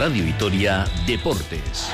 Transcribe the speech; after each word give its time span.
Radio 0.00 0.24
Vitoria 0.24 0.86
Deportes. 1.04 1.90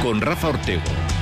Con 0.00 0.22
Rafa 0.22 0.48
Ortego. 0.48 1.19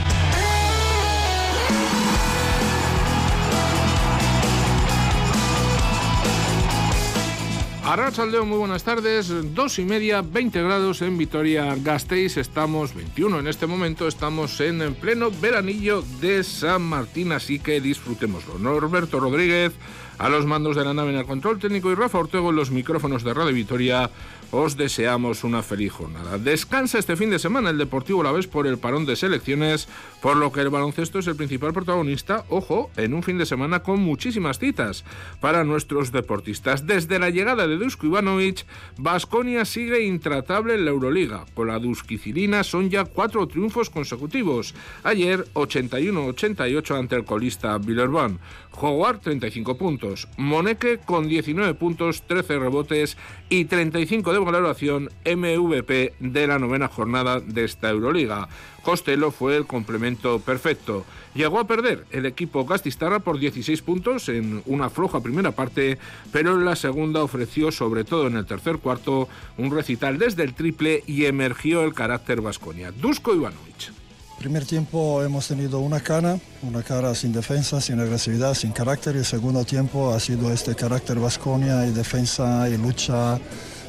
Arrachaldeo, 7.89 8.45
muy 8.45 8.59
buenas 8.59 8.84
tardes. 8.84 9.32
Dos 9.54 9.79
y 9.79 9.84
media, 9.86 10.21
20 10.21 10.62
grados 10.62 11.00
en 11.00 11.16
Vitoria 11.16 11.75
Gasteiz. 11.75 12.36
Estamos 12.36 12.95
21 12.95 13.39
en 13.39 13.46
este 13.46 13.66
momento. 13.66 14.07
Estamos 14.07 14.61
en 14.61 14.95
pleno 14.95 15.30
veranillo 15.30 16.04
de 16.21 16.45
San 16.45 16.82
Martín, 16.82 17.32
así 17.32 17.59
que 17.59 17.80
disfrutémoslo. 17.80 18.59
Norberto 18.59 19.18
Rodríguez 19.21 19.72
a 20.18 20.29
los 20.29 20.45
mandos 20.45 20.76
de 20.76 20.85
la 20.85 20.93
nave 20.93 21.12
en 21.12 21.18
el 21.18 21.25
control 21.25 21.59
técnico 21.59 21.90
y 21.90 21.95
Rafa 21.95 22.18
Ortego 22.18 22.50
en 22.50 22.57
los 22.57 22.71
micrófonos 22.71 23.25
de 23.25 23.32
Radio 23.32 23.54
Vitoria 23.54 24.11
os 24.50 24.76
deseamos 24.76 25.44
una 25.44 25.62
feliz 25.62 25.93
jornada. 25.93 26.38
Descansa 26.38 26.98
este 26.98 27.16
fin 27.16 27.30
de 27.30 27.39
semana 27.39 27.70
el 27.70 27.79
Deportivo 27.79 28.22
La 28.22 28.32
Vez 28.32 28.46
por 28.46 28.66
el 28.66 28.79
parón 28.79 29.04
de 29.04 29.16
selecciones, 29.16 29.89
por 30.22 30.36
lo 30.36 30.52
que 30.52 30.61
el 30.61 30.70
baloncesto 30.70 31.18
es 31.18 31.26
el 31.26 31.36
principal 31.36 31.72
protagonista, 31.72 32.44
ojo, 32.48 32.91
en 32.97 33.14
un 33.14 33.22
fin 33.22 33.39
de 33.39 33.47
semana 33.47 33.83
con 33.83 34.00
muchísimas 34.00 34.58
citas 34.58 35.05
para 35.41 35.64
nuestros 35.64 36.12
deportistas. 36.12 36.86
Desde 36.86 37.19
la 37.19 37.30
llegada 37.30 37.66
de 37.66 37.77
Dusko 37.77 38.06
Ivanovic, 38.06 38.64
Basconia 38.97 39.64
sigue 39.64 40.05
intratable 40.05 40.75
en 40.75 40.84
la 40.84 40.91
Euroliga. 40.92 41.44
Con 41.55 41.69
la 41.69 41.78
Duskicilina 41.78 42.64
son 42.64 42.91
ya 42.91 43.05
cuatro 43.05 43.47
triunfos 43.47 43.91
consecutivos. 43.91 44.75
Ayer 45.05 45.44
81-88 45.55 46.98
ante 46.98 47.17
el 47.17 47.25
colista 47.25 47.77
Villerban. 47.78 48.39
Howard 48.80 49.20
35 49.20 49.77
puntos, 49.77 50.28
Moneke 50.36 50.98
con 50.98 51.28
19 51.28 51.75
puntos, 51.75 52.23
13 52.23 52.58
rebotes 52.58 53.17
y 53.48 53.64
35 53.64 54.33
de 54.33 54.38
valoración 54.44 55.11
MVP 55.25 56.14
de 56.20 56.47
la 56.47 56.58
novena 56.58 56.89
jornada 56.89 57.41
de 57.41 57.64
esta 57.64 57.91
Euroliga. 57.91 58.48
Costello 58.83 59.30
fue 59.30 59.56
el 59.56 59.67
complemento 59.67 60.41
perfecto. 60.41 61.05
Llegó 61.34 61.61
a 61.61 61.67
perder 61.67 62.06
el 62.11 62.27
equipo 62.27 62.64
Gastistarra 62.64 63.20
por 63.20 63.39
16 63.39 63.83
puntos 63.83 64.28
en 64.28 64.62
una 64.67 64.91
floja 64.91 65.20
primera 65.20 65.53
parte, 65.53 65.98
pero 66.33 66.55
en 66.55 66.64
la 66.64 66.77
segunda 66.77 67.22
ofreció, 67.22 67.70
sobre 67.70 68.05
todo 68.05 68.27
en 68.27 68.36
el 68.36 68.47
tercer 68.47 68.78
cuarto, 68.78 69.28
un 69.56 69.70
recital 69.70 70.19
desde 70.19 70.42
el 70.42 70.55
triple 70.55 71.02
y 71.06 71.27
emergió 71.27 71.83
el 71.83 71.95
carácter 71.95 72.41
Vasconia. 72.41 72.92
Dusko 72.92 73.34
Ivanovic. 73.34 73.92
Primer 74.39 74.64
tiempo 74.64 75.20
hemos 75.25 75.48
tenido 75.48 75.80
una 75.80 75.98
cara, 75.98 76.39
una 76.62 76.84
cara 76.84 77.12
sin 77.17 77.33
defensa, 77.33 77.80
sin 77.80 77.98
agresividad, 77.98 78.55
sin 78.55 78.70
carácter 78.70 79.17
y 79.17 79.19
el 79.19 79.25
segundo 79.25 79.64
tiempo 79.64 80.14
ha 80.14 80.20
sido 80.20 80.52
este 80.52 80.77
carácter 80.77 81.19
Vasconia 81.19 81.84
y 81.86 81.91
defensa 81.91 82.69
y 82.69 82.78
lucha 82.78 83.41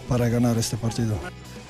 para 0.09 0.27
ganar 0.27 0.57
este 0.57 0.75
partido. 0.75 1.17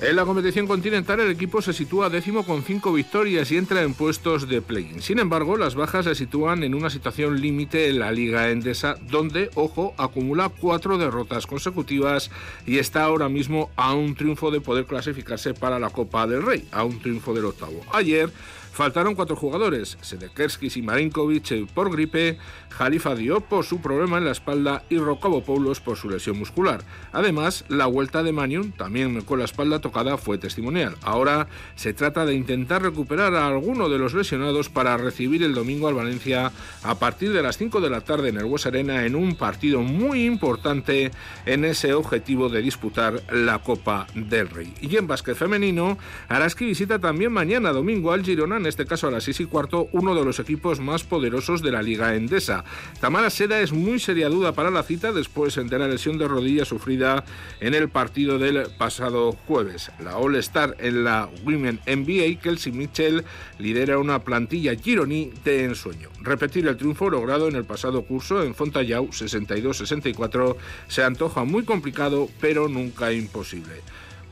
En 0.00 0.16
la 0.16 0.24
competición 0.24 0.66
continental 0.66 1.20
el 1.20 1.30
equipo 1.30 1.60
se 1.60 1.74
sitúa 1.74 2.08
décimo 2.08 2.46
con 2.46 2.62
cinco 2.62 2.90
victorias 2.90 3.52
y 3.52 3.58
entra 3.58 3.82
en 3.82 3.92
puestos 3.92 4.48
de 4.48 4.62
play-in. 4.62 5.02
Sin 5.02 5.18
embargo, 5.18 5.58
las 5.58 5.74
bajas 5.74 6.06
se 6.06 6.14
sitúan 6.14 6.62
en 6.62 6.74
una 6.74 6.88
situación 6.88 7.38
límite 7.38 7.90
en 7.90 7.98
la 7.98 8.10
Liga 8.10 8.48
Endesa, 8.48 8.96
donde, 9.10 9.50
ojo, 9.56 9.92
acumula 9.98 10.48
cuatro 10.48 10.96
derrotas 10.96 11.46
consecutivas 11.46 12.30
y 12.66 12.78
está 12.78 13.02
ahora 13.02 13.28
mismo 13.28 13.70
a 13.76 13.92
un 13.92 14.14
triunfo 14.14 14.50
de 14.50 14.62
poder 14.62 14.86
clasificarse 14.86 15.52
para 15.52 15.78
la 15.78 15.90
Copa 15.90 16.26
del 16.26 16.46
Rey, 16.46 16.66
a 16.72 16.82
un 16.82 16.98
triunfo 16.98 17.34
del 17.34 17.44
octavo. 17.44 17.82
Ayer 17.92 18.32
Faltaron 18.72 19.14
cuatro 19.14 19.36
jugadores, 19.36 19.98
Sedekerskis 20.00 20.76
y 20.76 20.82
Marinkovic 20.82 21.66
por 21.74 21.90
gripe, 21.90 22.38
Jalifa 22.70 23.14
Diop 23.14 23.44
por 23.44 23.64
su 23.64 23.80
problema 23.80 24.18
en 24.18 24.24
la 24.24 24.30
espalda 24.30 24.84
y 24.88 24.98
Poulos 25.44 25.80
por 25.80 25.96
su 25.96 26.08
lesión 26.08 26.38
muscular. 26.38 26.82
Además, 27.12 27.64
la 27.68 27.86
vuelta 27.86 28.22
de 28.22 28.32
Manion, 28.32 28.72
también 28.72 29.20
con 29.22 29.38
la 29.38 29.44
espalda 29.44 29.80
tocada, 29.80 30.16
fue 30.16 30.38
testimonial. 30.38 30.96
Ahora 31.02 31.48
se 31.74 31.92
trata 31.92 32.24
de 32.24 32.34
intentar 32.34 32.82
recuperar 32.82 33.34
a 33.34 33.48
alguno 33.48 33.88
de 33.88 33.98
los 33.98 34.14
lesionados 34.14 34.68
para 34.68 34.96
recibir 34.96 35.42
el 35.42 35.54
domingo 35.54 35.88
al 35.88 35.94
Valencia 35.94 36.52
a 36.82 36.94
partir 36.98 37.32
de 37.32 37.42
las 37.42 37.58
5 37.58 37.80
de 37.80 37.90
la 37.90 38.02
tarde 38.02 38.28
en 38.28 38.36
el 38.36 38.44
West 38.44 38.66
Arena 38.66 39.04
en 39.04 39.16
un 39.16 39.34
partido 39.34 39.82
muy 39.82 40.24
importante 40.24 41.10
en 41.44 41.64
ese 41.64 41.92
objetivo 41.92 42.48
de 42.48 42.62
disputar 42.62 43.22
la 43.32 43.58
Copa 43.58 44.06
del 44.14 44.48
Rey. 44.48 44.72
Y 44.80 44.96
en 44.96 45.06
básquet 45.06 45.36
femenino, 45.36 45.98
Araski 46.28 46.66
visita 46.66 46.98
también 46.98 47.32
mañana 47.32 47.72
domingo 47.72 48.12
al 48.12 48.24
Girona 48.24 48.59
en 48.60 48.66
este 48.66 48.86
caso 48.86 49.08
a 49.08 49.10
las 49.10 49.24
6 49.24 49.40
y 49.40 49.44
cuarto, 49.46 49.88
uno 49.92 50.14
de 50.14 50.24
los 50.24 50.38
equipos 50.38 50.80
más 50.80 51.02
poderosos 51.02 51.62
de 51.62 51.72
la 51.72 51.82
Liga 51.82 52.14
Endesa. 52.14 52.64
Tamara 53.00 53.30
Seda 53.30 53.60
es 53.60 53.72
muy 53.72 53.98
seria 53.98 54.28
duda 54.28 54.52
para 54.52 54.70
la 54.70 54.82
cita 54.82 55.12
después 55.12 55.56
de 55.56 55.78
la 55.78 55.88
lesión 55.88 56.18
de 56.18 56.28
rodilla 56.28 56.64
sufrida 56.64 57.24
en 57.60 57.74
el 57.74 57.88
partido 57.88 58.38
del 58.38 58.66
pasado 58.78 59.32
jueves. 59.32 59.90
La 59.98 60.18
All-Star 60.18 60.76
en 60.78 61.04
la 61.04 61.28
Women 61.44 61.80
NBA, 61.86 62.40
Kelsey 62.40 62.72
Mitchell, 62.72 63.24
lidera 63.58 63.98
una 63.98 64.20
plantilla 64.20 64.74
gironí 64.74 65.32
de 65.44 65.64
ensueño. 65.64 66.10
Repetir 66.20 66.68
el 66.68 66.76
triunfo 66.76 67.08
logrado 67.08 67.48
en 67.48 67.56
el 67.56 67.64
pasado 67.64 68.02
curso 68.02 68.42
en 68.42 68.54
Fontallau 68.54 69.08
62-64 69.08 70.56
se 70.86 71.02
antoja 71.02 71.44
muy 71.44 71.64
complicado, 71.64 72.28
pero 72.40 72.68
nunca 72.68 73.12
imposible. 73.12 73.82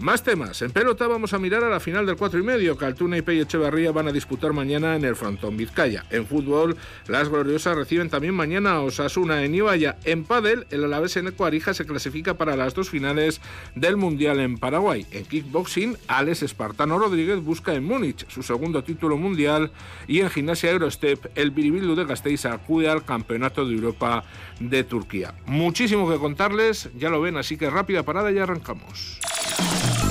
Más 0.00 0.22
temas. 0.22 0.62
En 0.62 0.70
pelota 0.70 1.08
vamos 1.08 1.32
a 1.32 1.40
mirar 1.40 1.64
a 1.64 1.68
la 1.68 1.80
final 1.80 2.06
del 2.06 2.16
4 2.16 2.38
y 2.38 2.42
medio 2.44 2.78
que 2.78 2.84
Altuna 2.84 3.18
y 3.18 3.22
Pey 3.22 3.40
Echevarría 3.40 3.90
van 3.90 4.06
a 4.06 4.12
disputar 4.12 4.52
mañana 4.52 4.94
en 4.94 5.04
el 5.04 5.16
Frontón 5.16 5.56
Vizcaya. 5.56 6.04
En 6.10 6.24
fútbol, 6.24 6.76
las 7.08 7.28
gloriosas 7.28 7.76
reciben 7.76 8.08
también 8.08 8.32
mañana 8.32 8.74
a 8.74 8.80
Osasuna 8.82 9.42
en 9.42 9.56
Ibaya. 9.56 9.96
En 10.04 10.22
pádel, 10.22 10.68
el 10.70 10.84
Alavés 10.84 11.16
en 11.16 11.26
Ecuarija 11.26 11.74
se 11.74 11.84
clasifica 11.84 12.34
para 12.34 12.54
las 12.54 12.74
dos 12.74 12.90
finales 12.90 13.40
del 13.74 13.96
Mundial 13.96 14.38
en 14.38 14.56
Paraguay. 14.56 15.04
En 15.10 15.24
kickboxing, 15.24 15.96
Alex 16.06 16.44
Espartano 16.44 16.96
Rodríguez 16.96 17.42
busca 17.42 17.74
en 17.74 17.82
Múnich 17.82 18.24
su 18.28 18.44
segundo 18.44 18.84
título 18.84 19.16
mundial 19.16 19.72
y 20.06 20.20
en 20.20 20.30
gimnasia 20.30 20.70
Eurostep, 20.70 21.26
el 21.34 21.50
Biribildu 21.50 21.96
de 21.96 22.04
Gasteiz 22.04 22.44
acude 22.44 22.88
al 22.88 23.04
Campeonato 23.04 23.66
de 23.66 23.74
Europa 23.74 24.22
de 24.60 24.84
Turquía. 24.84 25.34
Muchísimo 25.46 26.08
que 26.08 26.18
contarles, 26.18 26.88
ya 26.96 27.10
lo 27.10 27.20
ven, 27.20 27.36
así 27.36 27.56
que 27.56 27.68
rápida 27.68 28.04
parada 28.04 28.30
y 28.30 28.38
arrancamos. 28.38 29.18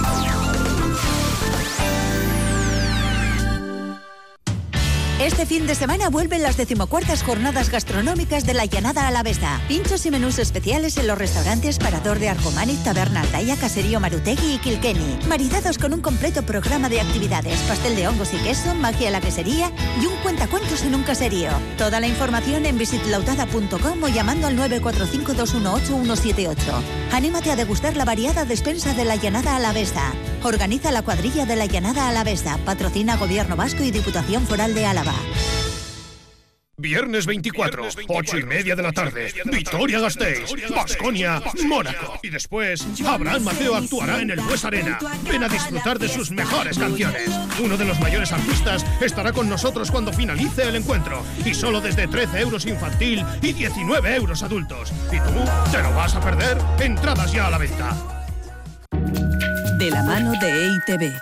Bye. 0.08 0.37
Este 5.20 5.48
fin 5.48 5.66
de 5.66 5.74
semana 5.74 6.10
vuelven 6.10 6.44
las 6.44 6.58
decimocuartas 6.58 7.24
jornadas 7.24 7.72
gastronómicas 7.72 8.46
de 8.46 8.54
la 8.54 8.66
Llanada 8.66 9.08
Alavesa. 9.08 9.60
Pinchos 9.68 10.06
y 10.06 10.12
menús 10.12 10.38
especiales 10.38 10.96
en 10.98 11.08
los 11.08 11.18
restaurantes 11.18 11.80
Parador 11.80 12.20
de 12.20 12.30
Arjomani, 12.30 12.76
Taberna 12.76 13.22
Altaya, 13.22 13.56
Caserío 13.56 14.00
Marutegui 14.00 14.54
y 14.54 14.60
Kilkenny. 14.60 15.18
Maridados 15.28 15.80
con 15.80 15.96
un 15.96 16.02
completo 16.02 16.44
programa 16.44 16.88
de 16.88 17.02
actividades, 17.02 17.60
pastel 17.62 17.96
de 17.96 18.08
hongos 18.08 18.32
y 18.36 18.38
queso, 18.38 18.76
magia 18.76 19.08
a 19.08 19.12
la 19.12 19.20
quesería 19.20 19.72
y 20.00 20.06
un 20.06 20.16
cuentacuentos 20.18 20.84
en 20.84 20.94
un 20.94 21.02
caserío. 21.02 21.50
Toda 21.80 22.00
la 22.00 22.06
información 22.06 22.68
en 22.68 22.78
visitlautada.com 22.78 24.04
o 24.04 24.10
llamando 24.10 24.46
al 24.46 24.56
945-218-178. 24.56 26.56
Anímate 27.12 27.50
a 27.50 27.56
degustar 27.56 27.98
la 27.98 28.06
variada 28.06 28.46
despensa 28.46 28.94
de 28.94 29.06
la 29.06 29.16
Llanada 29.16 29.56
Alavesa. 29.56 30.14
Organiza 30.44 30.92
la 30.92 31.02
cuadrilla 31.02 31.46
de 31.46 31.56
la 31.56 31.66
Llanada 31.66 32.08
Alavesa. 32.08 32.58
Patrocina 32.66 33.18
Gobierno 33.18 33.56
Vasco 33.56 33.84
y 33.84 33.92
Diputación 33.92 34.46
Foral 34.46 34.74
de 34.74 34.86
Álava. 34.86 35.16
Viernes 36.80 37.26
24, 37.26 37.88
8 38.08 38.38
y 38.38 38.44
media 38.44 38.76
de 38.76 38.84
la 38.84 38.92
tarde, 38.92 39.34
Victoria 39.46 40.00
Gasteiz, 40.00 40.44
Basconia, 40.70 41.42
Mónaco. 41.66 42.20
Y 42.22 42.30
después, 42.30 42.86
Abraham 43.04 43.46
Mateo 43.46 43.76
actuará 43.76 44.22
en 44.22 44.30
el 44.30 44.40
Bues 44.42 44.64
Arena. 44.64 45.00
Ven 45.24 45.44
a 45.44 45.50
disfrutar 45.50 45.98
de 45.98 46.08
sus 46.08 46.30
mejores 46.30 46.78
canciones. 46.78 47.32
Uno 47.64 47.78
de 47.78 47.86
los 47.86 48.00
mayores 48.00 48.32
artistas 48.32 48.86
estará 49.02 49.34
con 49.34 49.50
nosotros 49.50 49.90
cuando 49.90 50.14
finalice 50.14 50.70
el 50.70 50.76
encuentro. 50.76 51.24
Y 51.44 51.56
solo 51.56 51.82
desde 51.82 52.08
13 52.08 52.42
euros 52.42 52.68
infantil 52.68 53.26
y 53.42 53.54
19 53.54 54.16
euros 54.16 54.44
adultos. 54.44 54.94
¿Y 55.12 55.18
tú 55.18 55.72
te 55.72 55.82
lo 55.82 55.96
vas 55.96 56.14
a 56.14 56.22
perder? 56.22 56.60
Entradas 56.80 57.32
ya 57.32 57.48
a 57.48 57.50
la 57.50 57.58
venta. 57.58 58.17
De 59.78 59.92
la 59.92 60.02
mano 60.02 60.32
de 60.40 60.66
EITB. 60.66 61.14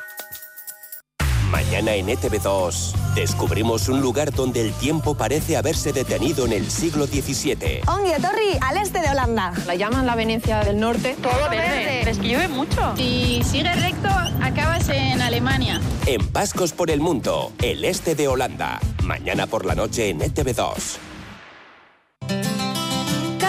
Mañana 1.52 1.94
en 1.94 2.08
ETV2 2.08 2.94
descubrimos 3.14 3.90
un 3.90 4.00
lugar 4.00 4.32
donde 4.32 4.62
el 4.62 4.72
tiempo 4.74 5.16
parece 5.16 5.58
haberse 5.58 5.92
detenido 5.92 6.46
en 6.46 6.54
el 6.54 6.72
siglo 6.72 7.06
XVII. 7.06 7.82
Torri, 8.22 8.58
al 8.62 8.78
este 8.78 9.02
de 9.02 9.10
Holanda. 9.10 9.52
La 9.68 9.76
llaman 9.76 10.06
la 10.06 10.16
Venecia 10.16 10.64
del 10.64 10.80
Norte. 10.80 11.18
Todo 11.22 11.50
verde. 11.50 12.10
Es 12.10 12.18
que 12.18 12.30
llueve 12.30 12.48
mucho. 12.48 12.96
Si 12.96 13.42
sigues 13.44 13.82
recto, 13.82 14.08
acabas 14.42 14.88
en 14.88 15.22
Alemania. 15.22 15.82
En 16.06 16.26
Pascos 16.26 16.72
por 16.72 16.90
el 16.92 17.02
Mundo, 17.02 17.52
el 17.62 17.84
este 17.84 18.16
de 18.16 18.30
Holanda. 18.30 18.80
Mañana 19.04 19.48
por 19.48 19.66
la 19.66 19.76
noche 19.76 20.10
en 20.10 20.22
ETV2. 20.22 21.15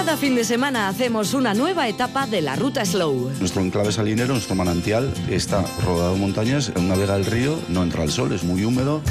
Cada 0.06 0.19
fin 0.19 0.37
de 0.37 0.44
semana 0.44 0.87
hacemos 0.87 1.35
una 1.35 1.53
nueva 1.53 1.88
etapa 1.88 2.29
de 2.29 2.41
la 2.41 2.55
ruta 2.55 2.85
Slow. 2.85 3.32
Nuestro 3.41 3.61
enclave 3.61 3.91
salinero, 3.91 4.35
nuestro 4.35 4.55
manantial, 4.55 5.12
está 5.29 5.64
rodeado 5.85 6.14
de 6.14 6.20
montañas, 6.20 6.70
en 6.76 6.85
una 6.85 6.94
vega 6.94 7.14
del 7.14 7.26
río, 7.26 7.58
no 7.69 7.82
entra 7.82 8.05
el 8.05 8.12
sol, 8.12 8.32
es 8.32 8.44
muy 8.44 8.64
húmedo. 8.64 9.03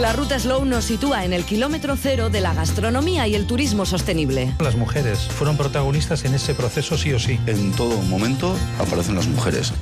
La 0.00 0.12
ruta 0.12 0.36
Slow 0.40 0.64
nos 0.64 0.86
sitúa 0.86 1.24
en 1.24 1.32
el 1.32 1.44
kilómetro 1.44 1.94
cero 1.94 2.28
de 2.28 2.40
la 2.40 2.54
gastronomía 2.54 3.28
y 3.28 3.36
el 3.36 3.46
turismo 3.46 3.86
sostenible. 3.86 4.52
Las 4.58 4.74
mujeres 4.74 5.20
fueron 5.20 5.56
protagonistas 5.56 6.24
en 6.24 6.34
ese 6.34 6.54
proceso 6.54 6.98
sí 6.98 7.12
o 7.12 7.20
sí. 7.20 7.38
En 7.46 7.70
todo 7.70 8.02
momento 8.02 8.56
aparecen 8.80 9.14
las 9.14 9.28
mujeres. 9.28 9.72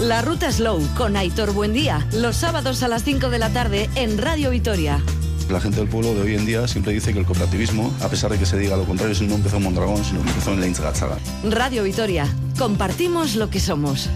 La 0.00 0.22
ruta 0.22 0.50
Slow 0.50 0.80
con 0.96 1.18
Aitor 1.18 1.52
Buendía, 1.52 2.06
los 2.14 2.36
sábados 2.36 2.82
a 2.82 2.88
las 2.88 3.04
5 3.04 3.28
de 3.28 3.38
la 3.38 3.50
tarde 3.50 3.90
en 3.94 4.16
Radio 4.16 4.48
Vitoria. 4.48 5.02
La 5.50 5.60
gente 5.60 5.78
del 5.78 5.88
pueblo 5.88 6.12
de 6.14 6.22
hoy 6.22 6.34
en 6.34 6.44
día 6.44 6.66
siempre 6.66 6.92
dice 6.92 7.12
que 7.12 7.20
el 7.20 7.24
cooperativismo, 7.24 7.94
a 8.00 8.08
pesar 8.08 8.32
de 8.32 8.38
que 8.38 8.46
se 8.46 8.58
diga 8.58 8.76
lo 8.76 8.84
contrario, 8.84 9.14
no 9.28 9.36
empezó 9.36 9.58
en 9.58 9.62
Mondragón, 9.62 10.04
sino 10.04 10.22
que 10.22 10.28
empezó 10.28 10.52
en 10.52 10.60
Leinz 10.60 10.80
Gatzaga. 10.80 11.18
Radio 11.44 11.84
Vitoria, 11.84 12.26
compartimos 12.58 13.36
lo 13.36 13.48
que 13.48 13.60
somos. 13.60 14.10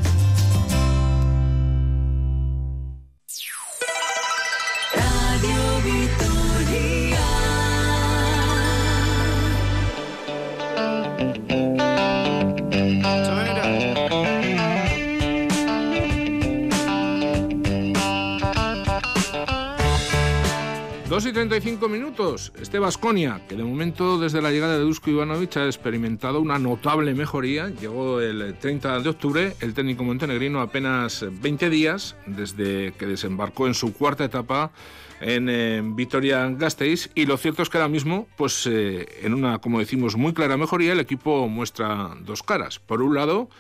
Y 21.27 21.33
35 21.33 21.89
minutos. 21.89 22.53
Este 22.61 22.79
Vasconia, 22.79 23.43
que 23.49 23.57
de 23.57 23.65
momento 23.65 24.19
desde 24.19 24.41
la 24.41 24.51
llegada 24.51 24.79
de 24.79 24.85
Dusko 24.85 25.11
Ivanovic 25.11 25.57
ha 25.57 25.67
experimentado 25.67 26.41
una 26.41 26.59
notable 26.59 27.15
mejoría. 27.15 27.69
Llegó 27.69 28.21
el 28.21 28.55
30 28.59 29.01
de 29.01 29.09
octubre, 29.09 29.57
el 29.61 29.75
técnico 29.75 30.05
montenegrino 30.05 30.61
apenas 30.61 31.25
20 31.31 31.69
días 31.69 32.17
desde 32.27 32.93
que 32.93 33.07
desembarcó 33.07 33.67
en 33.67 33.75
su 33.75 33.93
cuarta 33.93 34.25
etapa 34.25 34.73
en, 35.21 35.97
Vitoria-Gasteiz 35.97 37.11
y 37.15 37.27
lo 37.27 37.37
cierto 37.37 37.63
es 37.63 37.69
que 37.69 37.79
ahora 37.79 37.89
mismo, 37.89 38.27
pues 38.37 38.67
eh, 38.67 39.07
en 39.23 39.35
una, 39.35 39.59
como 39.59 39.79
decimos, 39.79 40.17
muy 40.17 40.33
clara 40.33 40.57
mejoría, 40.57 40.93
el 40.93 41.01
equipo 41.01 41.49
muestra 41.49 42.17
dos 42.21 42.43
caras. 42.43 42.79
Por 42.79 43.03
un 43.03 43.15
lado, 43.15 43.51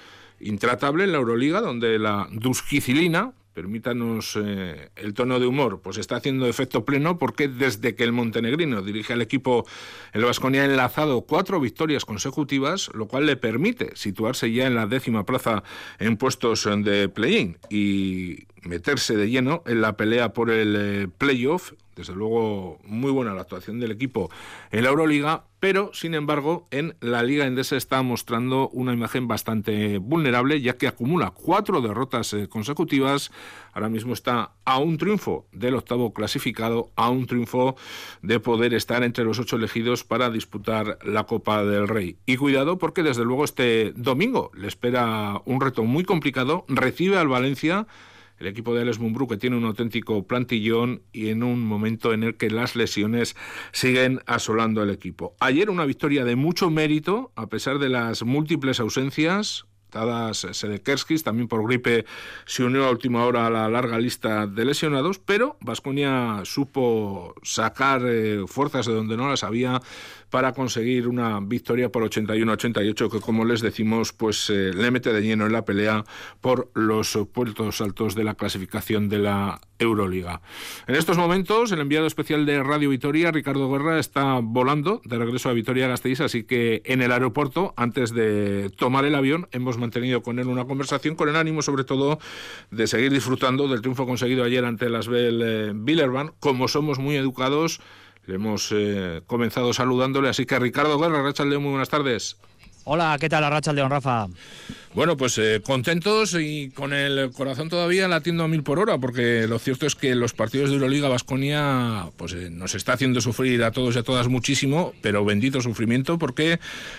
intratable 0.41 1.05
en 1.05 1.13
la 1.13 1.19
Euroliga, 1.19 1.61
donde 1.61 1.99
la 1.99 2.29
Duskicilina, 2.33 3.33
permítanos 3.53 4.39
eh, 4.43 4.91
el 4.97 5.15
tono 5.15 5.41
de 5.41 5.47
humor, 5.47 5.81
pues 5.83 5.99
está 5.99 6.17
haciendo 6.17 6.47
efecto 6.47 6.85
pleno 6.85 7.19
porque 7.19 7.49
desde 7.49 7.95
que 7.95 8.05
el 8.05 8.13
montenegrino 8.13 8.83
dirige 8.83 9.13
al 9.13 9.23
equipo, 9.23 9.67
el 10.13 10.25
Vasconia 10.25 10.63
ha 10.63 10.67
enlazado 10.67 11.23
cuatro 11.23 11.61
victorias 11.61 12.05
consecutivas, 12.05 12.91
lo 12.95 13.09
cual 13.09 13.27
le 13.27 13.37
permite 13.37 13.91
situarse 13.97 14.53
ya 14.53 14.67
en 14.67 14.75
la 14.75 14.87
décima 14.87 15.25
plaza 15.25 15.63
en 15.99 16.17
puestos 16.17 16.69
de 16.85 17.09
play-in. 17.09 17.59
Y 17.69 18.47
meterse 18.63 19.17
de 19.17 19.31
lleno 19.31 19.63
en 19.67 19.81
la 19.81 19.97
pelea 19.97 20.33
por 20.33 20.51
el 20.51 20.77
eh, 20.77 21.09
playoff. 21.19 21.73
Desde 21.97 22.15
luego, 22.15 22.79
muy 22.85 23.11
buena 23.11 23.35
la 23.35 23.43
actuación 23.43 23.79
del 23.79 23.91
equipo 23.91 24.31
en 24.71 24.85
la 24.85 24.91
Euroliga, 24.91 25.45
pero 25.59 25.91
sin 25.93 26.15
embargo, 26.15 26.67
en 26.71 26.97
la 27.01 27.23
Liga 27.23 27.47
Endesa 27.47 27.77
está 27.77 28.01
mostrando 28.03 28.71
una 28.71 28.95
imagen 28.95 29.29
bastante 29.29 29.99
vulnerable, 29.99 30.63
ya 30.63 30.79
que 30.79 30.89
acumula 30.89 31.33
cuatro 31.33 31.83
derrotas 31.83 32.33
eh, 32.33 32.49
consecutivas. 32.49 33.31
Ahora 33.75 33.91
mismo 33.91 34.15
está 34.15 34.53
a 34.65 34.79
un 34.79 34.97
triunfo 34.97 35.47
del 35.53 35.75
octavo 35.75 36.15
clasificado, 36.15 36.91
a 36.97 37.11
un 37.11 37.27
triunfo 37.27 37.77
de 38.23 38.41
poder 38.41 38.73
estar 38.73 39.03
entre 39.03 39.25
los 39.25 39.39
ocho 39.39 39.57
elegidos 39.57 40.03
para 40.03 40.31
disputar 40.31 40.99
la 41.05 41.25
Copa 41.25 41.65
del 41.65 41.87
Rey. 41.87 42.17
Y 42.25 42.39
cuidado, 42.39 42.79
porque 42.79 43.03
desde 43.03 43.25
luego 43.25 43.45
este 43.45 43.93
domingo 43.95 44.51
le 44.55 44.69
espera 44.69 45.43
un 45.45 45.61
reto 45.61 45.85
muy 45.85 46.05
complicado. 46.05 46.65
Recibe 46.69 47.19
al 47.19 47.29
Valencia 47.29 47.87
el 48.41 48.47
equipo 48.47 48.75
de 48.75 48.83
Alex 48.83 48.99
Mumbrú 48.99 49.29
que 49.29 49.37
tiene 49.37 49.57
un 49.57 49.65
auténtico 49.65 50.27
plantillón 50.27 51.03
y 51.13 51.29
en 51.29 51.43
un 51.43 51.63
momento 51.63 52.13
en 52.13 52.25
el 52.25 52.37
que 52.37 52.51
las 52.51 52.75
lesiones 52.75 53.37
siguen 53.71 54.21
asolando 54.27 54.83
el 54.83 54.91
equipo. 54.91 55.37
Ayer 55.41 55.71
una 55.71 55.85
victoria 55.85 56.25
de 56.25 56.37
mucho 56.37 56.71
mérito, 56.71 57.33
a 57.37 57.49
pesar 57.49 57.79
de 57.79 57.91
las 57.91 58.23
múltiples 58.23 58.81
ausencias, 58.81 59.67
dadas 59.91 60.47
Sedekerskis, 60.53 61.23
también 61.23 61.49
por 61.49 61.67
gripe 61.67 62.05
se 62.47 62.65
unió 62.65 62.87
a 62.87 62.91
última 62.91 63.25
hora 63.25 63.47
a 63.47 63.51
la 63.51 63.69
larga 63.69 63.99
lista 63.99 64.47
de 64.47 64.65
lesionados, 64.65 65.19
pero 65.19 65.57
Vasconia 65.61 66.41
supo 66.45 67.35
sacar 67.43 68.03
eh, 68.07 68.45
fuerzas 68.47 68.87
de 68.87 68.95
donde 68.95 69.17
no 69.17 69.29
las 69.29 69.45
había 69.45 69.81
para 70.31 70.53
conseguir 70.53 71.09
una 71.09 71.41
victoria 71.41 71.91
por 71.91 72.09
81-88 72.09 73.11
que 73.11 73.21
como 73.21 73.45
les 73.45 73.61
decimos 73.61 74.13
pues 74.13 74.49
eh, 74.51 74.73
le 74.75 74.91
mete 74.91 75.13
de 75.13 75.21
lleno 75.21 75.47
en 75.47 75.53
la 75.53 75.65
pelea 75.65 76.05
por 76.41 76.71
los 76.75 77.19
puertos 77.33 77.81
altos 77.81 78.15
de 78.15 78.25
la 78.25 78.35
clasificación 78.35 79.09
de 79.09 79.19
la 79.19 79.61
Euroliga. 79.79 80.43
En 80.87 80.95
estos 80.95 81.17
momentos 81.17 81.73
el 81.73 81.81
enviado 81.81 82.07
especial 82.07 82.47
de 82.47 82.63
Radio 82.63 82.91
Vitoria, 82.91 83.31
Ricardo 83.31 83.71
Guerra, 83.71 83.99
está 83.99 84.41
volando 84.43 85.01
de 85.05 85.19
regreso 85.19 85.49
a 85.49 85.53
Vitoria-Gasteiz, 85.53 86.21
así 86.21 86.45
que 86.45 86.83
en 86.85 87.03
el 87.03 87.13
aeropuerto, 87.13 87.73
antes 87.77 88.13
de 88.13 88.71
tomar 88.77 89.05
el 89.05 89.15
avión, 89.15 89.49
hemos 89.53 89.79
mantenido 89.79 90.23
con 90.23 90.39
él 90.39 90.49
una 90.49 90.67
conversación 90.67 91.15
con 91.15 91.29
el 91.29 91.37
ánimo 91.37 91.63
sobre 91.63 91.85
todo 91.85 92.19
de 92.71 92.87
seguir 92.87 93.13
disfrutando 93.13 93.69
del 93.69 93.81
triunfo 93.81 94.07
conseguido 94.07 94.45
ayer 94.45 94.65
ante 94.65 94.89
las 94.89 95.09
Bell 95.09 95.43
eh, 95.43 95.73
Billerban. 95.75 96.33
Como 96.41 96.69
somos 96.69 96.99
muy 96.99 97.17
educados, 97.17 97.81
le 98.27 98.35
hemos 98.35 98.69
eh, 98.73 99.23
comenzado 99.27 99.73
saludándole, 99.73 100.29
así 100.29 100.47
que 100.47 100.59
Ricardo 100.59 100.99
Guerra, 100.99 101.23
Rachel 101.23 101.51
León, 101.51 101.63
muy 101.63 101.71
buenas 101.71 101.89
tardes. 101.89 102.37
Hola, 102.85 103.17
¿qué 103.21 103.29
tal, 103.29 103.49
Racha 103.49 103.73
León, 103.73 103.91
Rafa? 103.91 104.27
Bueno, 104.93 105.17
pues 105.17 105.39
eh, 105.39 105.61
contentos 105.65 106.35
y 106.35 106.71
con 106.71 106.93
el 106.93 107.31
corazón 107.31 107.69
todavía 107.69 108.09
latiendo 108.09 108.43
a 108.43 108.49
mil 108.49 108.65
por 108.65 108.81
hora, 108.81 108.99
porque 108.99 109.47
lo 109.47 109.61
cierto 109.61 109.87
es 109.87 109.95
que 109.95 110.17
los 110.17 110.33
partidos 110.33 110.71
de 110.71 110.75
Euroliga 110.75 111.09
Vasconia 111.09 112.11
pues 112.17 112.33
eh, 112.33 112.49
nos 112.51 112.75
está 112.75 112.95
haciendo 112.95 113.21
sufrir 113.21 113.63
a 113.63 113.71
todos 113.71 113.95
y 113.95 114.01
a 114.01 114.03
todas 114.03 114.27
muchísimo, 114.27 114.93
pero 115.01 115.25
bendito 115.25 115.61
sufrimiento 115.61 116.19
porque 116.19 116.59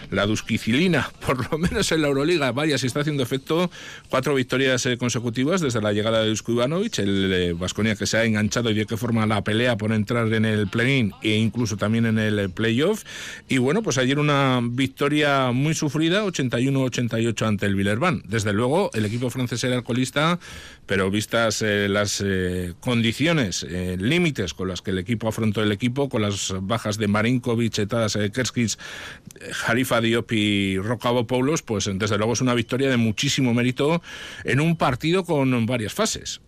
la 0.09 0.25
dusquicilina, 0.25 1.11
por 1.25 1.51
lo 1.51 1.57
menos 1.57 1.91
en 1.91 2.01
la 2.01 2.07
Euroliga, 2.07 2.53
vaya, 2.53 2.77
si 2.77 2.87
está 2.87 3.01
haciendo 3.01 3.23
efecto, 3.23 3.69
cuatro 4.07 4.35
victorias 4.35 4.85
eh, 4.85 4.97
consecutivas 4.97 5.59
desde 5.59 5.81
la 5.81 5.91
llegada 5.91 6.21
de 6.21 6.29
Dusko 6.29 6.53
Ivanovic, 6.53 6.97
el 6.99 7.55
Vasconia 7.55 7.97
que 7.97 8.05
se 8.05 8.15
ha 8.15 8.23
enganchado 8.23 8.69
y 8.69 8.73
de 8.73 8.85
qué 8.85 8.95
forma 8.95 9.25
la 9.25 9.43
pelea 9.43 9.75
por 9.75 9.91
entrar 9.91 10.33
en 10.33 10.45
el 10.45 10.69
play-in 10.69 11.11
e 11.21 11.35
incluso 11.35 11.75
también 11.75 12.05
en 12.05 12.19
el 12.19 12.51
playoff. 12.51 13.03
Y 13.49 13.57
bueno, 13.57 13.83
pues 13.83 13.97
ayer 13.97 14.17
una 14.17 14.61
victoria 14.63 15.51
muy 15.51 15.73
sufrida, 15.73 16.23
81-88 16.23 17.45
ante 17.45 17.65
el 17.65 17.80
desde 18.25 18.53
luego, 18.53 18.89
el 18.93 19.05
equipo 19.05 19.29
francés 19.29 19.63
era 19.63 19.75
alcoholista, 19.75 20.39
pero 20.85 21.09
vistas 21.09 21.61
eh, 21.61 21.87
las 21.89 22.21
eh, 22.25 22.73
condiciones, 22.79 23.65
eh, 23.69 23.97
límites 23.99 24.53
con 24.53 24.67
las 24.67 24.81
que 24.81 24.91
el 24.91 24.99
equipo 24.99 25.27
afrontó 25.27 25.61
el 25.61 25.71
equipo, 25.71 26.09
con 26.09 26.21
las 26.21 26.53
bajas 26.61 26.97
de 26.97 27.07
Marinkovic, 27.07 27.79
Etadas, 27.79 28.17
Kerskis, 28.33 28.77
Jarifa 29.51 30.01
Diop 30.01 30.31
y 30.31 30.77
Rocabo 30.77 31.27
Paulos, 31.27 31.61
pues 31.61 31.89
desde 31.93 32.17
luego 32.17 32.33
es 32.33 32.41
una 32.41 32.53
victoria 32.53 32.89
de 32.89 32.97
muchísimo 32.97 33.53
mérito 33.53 34.01
en 34.43 34.59
un 34.59 34.75
partido 34.75 35.23
con 35.23 35.65
varias 35.65 35.93
fases. 35.93 36.41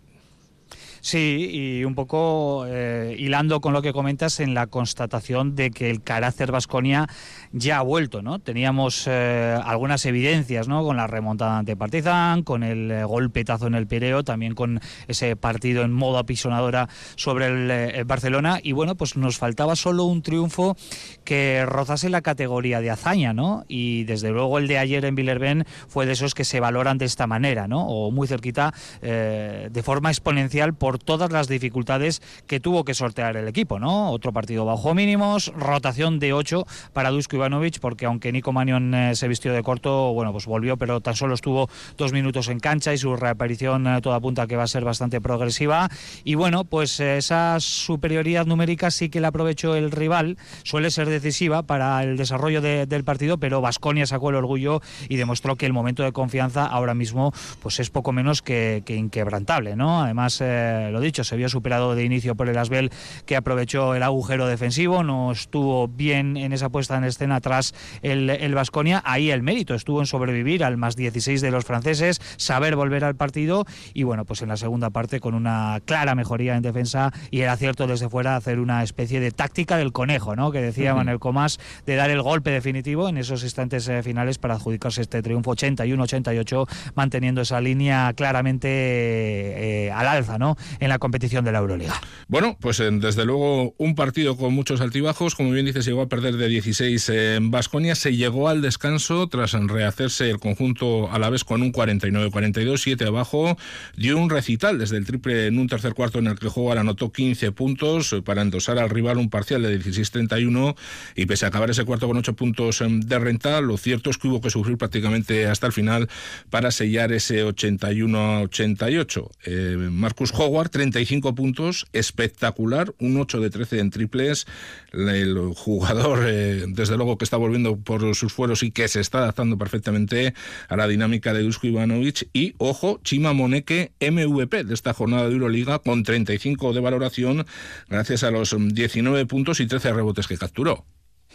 Sí, 1.03 1.49
y 1.51 1.83
un 1.83 1.95
poco 1.95 2.63
eh, 2.65 3.13
hilando 3.19 3.59
con 3.59 3.73
lo 3.73 3.81
que 3.81 3.91
comentas 3.91 4.39
en 4.39 4.53
la 4.53 4.67
constatación 4.67 5.53
de 5.53 5.69
que 5.69 5.89
el 5.89 6.01
carácter 6.01 6.49
Vasconia 6.49 7.09
ya 7.51 7.79
ha 7.79 7.81
vuelto, 7.81 8.21
¿no? 8.21 8.39
Teníamos 8.39 9.03
eh, 9.07 9.59
algunas 9.65 10.05
evidencias, 10.05 10.69
¿no? 10.69 10.81
Con 10.81 10.95
la 10.95 11.05
remontada 11.05 11.57
ante 11.57 11.75
Partizan, 11.75 12.43
con 12.43 12.63
el 12.63 12.89
eh, 12.89 13.03
golpetazo 13.03 13.67
en 13.67 13.75
el 13.75 13.85
Pireo, 13.85 14.23
también 14.23 14.55
con 14.55 14.79
ese 15.09 15.35
partido 15.35 15.83
en 15.83 15.91
modo 15.91 16.19
apisonadora 16.19 16.87
sobre 17.17 17.47
el, 17.47 18.05
Barcelona, 18.05 18.61
y 18.63 18.71
bueno, 18.71 18.95
pues 18.95 19.17
nos 19.17 19.37
faltaba 19.37 19.75
solo 19.75 20.05
un 20.05 20.21
triunfo 20.21 20.77
que 21.25 21.65
rozase 21.65 22.07
la 22.07 22.21
categoría 22.21 22.79
de 22.79 22.91
hazaña, 22.91 23.33
¿no? 23.33 23.65
Y 23.67 24.05
desde 24.05 24.31
luego 24.31 24.57
el 24.57 24.69
de 24.69 24.77
ayer 24.77 25.03
en 25.03 25.15
Villerben 25.15 25.65
fue 25.89 26.05
de 26.05 26.13
esos 26.13 26.33
que 26.33 26.45
se 26.45 26.61
valoran 26.61 26.97
de 26.97 27.05
esta 27.05 27.27
manera, 27.27 27.67
¿no? 27.67 27.85
O 27.87 28.09
muy 28.09 28.25
cerquita, 28.25 28.73
de 29.01 29.83
forma 29.83 30.09
exponencial 30.09 30.73
por 30.73 30.92
todas 30.97 31.31
las 31.31 31.47
dificultades 31.47 32.21
que 32.47 32.59
tuvo 32.59 32.83
que 32.83 32.93
sortear 32.93 33.37
el 33.37 33.47
equipo, 33.47 33.79
¿no? 33.79 34.11
Otro 34.11 34.33
partido 34.33 34.65
bajo 34.65 34.93
mínimos, 34.93 35.51
rotación 35.55 36.19
de 36.19 36.33
8 36.33 36.65
para 36.93 37.09
Dusko 37.09 37.35
Ivanovic, 37.35 37.79
porque 37.79 38.05
aunque 38.05 38.31
Nico 38.31 38.51
Manion 38.51 38.93
eh, 38.93 39.15
se 39.15 39.27
vistió 39.27 39.53
de 39.53 39.63
corto, 39.63 40.13
bueno, 40.13 40.31
pues 40.31 40.45
volvió, 40.45 40.77
pero 40.77 41.01
tan 41.01 41.15
solo 41.15 41.33
estuvo 41.33 41.69
dos 41.97 42.13
minutos 42.13 42.47
en 42.49 42.59
cancha 42.59 42.93
y 42.93 42.97
su 42.97 43.15
reaparición 43.15 43.87
eh, 43.87 44.01
toda 44.01 44.19
punta 44.19 44.47
que 44.47 44.55
va 44.55 44.63
a 44.63 44.67
ser 44.67 44.83
bastante 44.83 45.21
progresiva. 45.21 45.89
Y 46.23 46.35
bueno, 46.35 46.63
pues 46.63 46.99
eh, 46.99 47.17
esa 47.17 47.59
superioridad 47.59 48.45
numérica 48.45 48.91
sí 48.91 49.09
que 49.09 49.19
la 49.19 49.29
aprovechó 49.29 49.75
el 49.75 49.91
rival, 49.91 50.37
suele 50.63 50.91
ser 50.91 51.09
decisiva 51.09 51.63
para 51.63 52.03
el 52.03 52.17
desarrollo 52.17 52.61
del 52.61 53.03
partido, 53.03 53.37
pero 53.37 53.61
Vasconia 53.61 54.05
sacó 54.05 54.29
el 54.29 54.35
orgullo 54.35 54.81
y 55.09 55.17
demostró 55.17 55.55
que 55.55 55.65
el 55.65 55.73
momento 55.73 56.03
de 56.03 56.11
confianza 56.11 56.65
ahora 56.65 56.93
mismo 56.93 57.33
pues 57.61 57.79
es 57.79 57.89
poco 57.89 58.11
menos 58.11 58.41
que, 58.41 58.83
inquebrantable, 58.87 59.75
¿no? 59.75 60.03
Además, 60.03 60.39
eh, 60.41 60.82
lo 60.91 60.99
dicho, 60.99 61.23
se 61.23 61.35
vio 61.35 61.49
superado 61.49 61.95
de 61.95 62.03
inicio 62.03 62.35
por 62.35 62.49
el 62.49 62.57
Asbel, 62.57 62.91
que 63.25 63.35
aprovechó 63.35 63.95
el 63.95 64.03
agujero 64.03 64.47
defensivo, 64.47 65.03
no 65.03 65.31
estuvo 65.31 65.87
bien 65.87 66.37
en 66.37 66.53
esa 66.53 66.69
puesta 66.69 66.97
en 66.97 67.03
escena 67.03 67.41
tras 67.41 67.73
el 68.01 68.55
Vasconia. 68.55 69.01
Ahí 69.05 69.31
el 69.31 69.43
mérito 69.43 69.75
estuvo 69.75 69.99
en 69.99 70.05
sobrevivir 70.05 70.63
al 70.63 70.77
más 70.77 70.95
16 70.95 71.41
de 71.41 71.51
los 71.51 71.65
franceses, 71.65 72.21
saber 72.37 72.75
volver 72.75 73.03
al 73.03 73.15
partido 73.15 73.65
y 73.93 74.03
bueno, 74.03 74.25
pues 74.25 74.41
en 74.41 74.49
la 74.49 74.57
segunda 74.57 74.89
parte 74.89 75.19
con 75.19 75.33
una 75.33 75.81
clara 75.85 76.15
mejoría 76.15 76.55
en 76.55 76.61
defensa 76.61 77.11
y 77.31 77.41
el 77.41 77.49
acierto 77.49 77.87
desde 77.87 78.09
fuera 78.09 78.35
hacer 78.35 78.59
una 78.59 78.83
especie 78.83 79.19
de 79.19 79.31
táctica 79.31 79.77
del 79.77 79.91
conejo, 79.91 80.35
¿no? 80.35 80.51
Que 80.51 80.61
decía 80.61 80.93
Manuel 80.93 81.19
Comas, 81.19 81.59
de 81.85 81.95
dar 81.95 82.09
el 82.09 82.21
golpe 82.21 82.51
definitivo 82.51 83.09
en 83.09 83.17
esos 83.17 83.43
instantes 83.43 83.87
eh, 83.87 84.03
finales 84.03 84.37
para 84.37 84.55
adjudicarse 84.55 85.01
este 85.01 85.21
triunfo 85.21 85.51
81-88, 85.55 86.67
manteniendo 86.95 87.41
esa 87.41 87.61
línea 87.61 88.13
claramente 88.13 88.67
eh, 88.69 89.91
al 89.91 90.07
alza, 90.07 90.37
¿no? 90.37 90.55
En 90.79 90.89
la 90.89 90.99
competición 90.99 91.45
de 91.45 91.51
la 91.51 91.59
Euroliga. 91.59 91.99
Bueno, 92.27 92.57
pues 92.59 92.79
eh, 92.79 92.89
desde 92.91 93.25
luego 93.25 93.73
un 93.77 93.95
partido 93.95 94.35
con 94.35 94.53
muchos 94.53 94.81
altibajos, 94.81 95.35
como 95.35 95.51
bien 95.51 95.65
dices, 95.65 95.85
llegó 95.85 96.01
a 96.01 96.09
perder 96.09 96.37
de 96.37 96.47
16 96.47 97.09
en 97.09 97.51
Basconia, 97.51 97.95
se 97.95 98.15
llegó 98.15 98.49
al 98.49 98.61
descanso 98.61 99.27
tras 99.27 99.53
rehacerse 99.53 100.29
el 100.29 100.39
conjunto 100.39 101.11
a 101.11 101.19
la 101.19 101.29
vez 101.29 101.43
con 101.43 101.61
un 101.61 101.71
49-42, 101.71 102.77
7 102.77 103.05
abajo, 103.05 103.57
dio 103.95 104.17
un 104.17 104.29
recital 104.29 104.77
desde 104.77 104.97
el 104.97 105.05
triple 105.05 105.47
en 105.47 105.59
un 105.59 105.67
tercer 105.67 105.93
cuarto 105.93 106.19
en 106.19 106.27
el 106.27 106.37
que 106.37 106.49
juega 106.49 106.73
anotó 106.81 107.11
15 107.11 107.51
puntos 107.51 108.15
para 108.23 108.41
endosar 108.41 108.79
al 108.79 108.89
rival 108.89 109.17
un 109.17 109.29
parcial 109.29 109.61
de 109.63 109.79
16-31 109.79 110.75
y 111.15 111.25
pese 111.25 111.45
a 111.45 111.49
acabar 111.49 111.69
ese 111.69 111.85
cuarto 111.85 112.07
con 112.07 112.17
8 112.17 112.33
puntos 112.35 112.81
em, 112.81 112.99
de 112.99 113.19
renta, 113.19 113.61
lo 113.61 113.77
cierto 113.77 114.09
es 114.09 114.17
que 114.17 114.27
hubo 114.27 114.41
que 114.41 114.49
sufrir 114.49 114.77
prácticamente 114.77 115.47
hasta 115.47 115.67
el 115.67 115.73
final 115.73 116.09
para 116.49 116.71
sellar 116.71 117.11
ese 117.11 117.45
81-88. 117.45 119.29
Eh, 119.45 119.89
Marcus 119.91 120.33
Howard, 120.33 120.62
35 120.69 121.35
puntos, 121.35 121.87
espectacular, 121.93 122.93
un 122.99 123.17
8 123.17 123.39
de 123.39 123.49
13 123.49 123.79
en 123.79 123.91
triples, 123.91 124.47
el 124.91 125.37
jugador 125.55 126.25
eh, 126.27 126.65
desde 126.67 126.97
luego 126.97 127.17
que 127.17 127.25
está 127.25 127.37
volviendo 127.37 127.77
por 127.77 128.15
sus 128.15 128.33
fueros 128.33 128.63
y 128.63 128.71
que 128.71 128.87
se 128.87 128.99
está 128.99 129.19
adaptando 129.19 129.57
perfectamente 129.57 130.33
a 130.69 130.75
la 130.75 130.87
dinámica 130.87 131.33
de 131.33 131.43
Dusko 131.43 131.67
Ivanovic 131.67 132.29
y 132.33 132.55
ojo, 132.57 132.99
Chima 133.03 133.33
Moneke 133.33 133.91
MVP 133.99 134.63
de 134.63 134.73
esta 134.73 134.93
jornada 134.93 135.27
de 135.27 135.33
Euroliga 135.33 135.79
con 135.79 136.03
35 136.03 136.73
de 136.73 136.79
valoración 136.79 137.45
gracias 137.89 138.23
a 138.23 138.31
los 138.31 138.55
19 138.57 139.25
puntos 139.25 139.59
y 139.59 139.67
13 139.67 139.93
rebotes 139.93 140.27
que 140.27 140.37
capturó. 140.37 140.85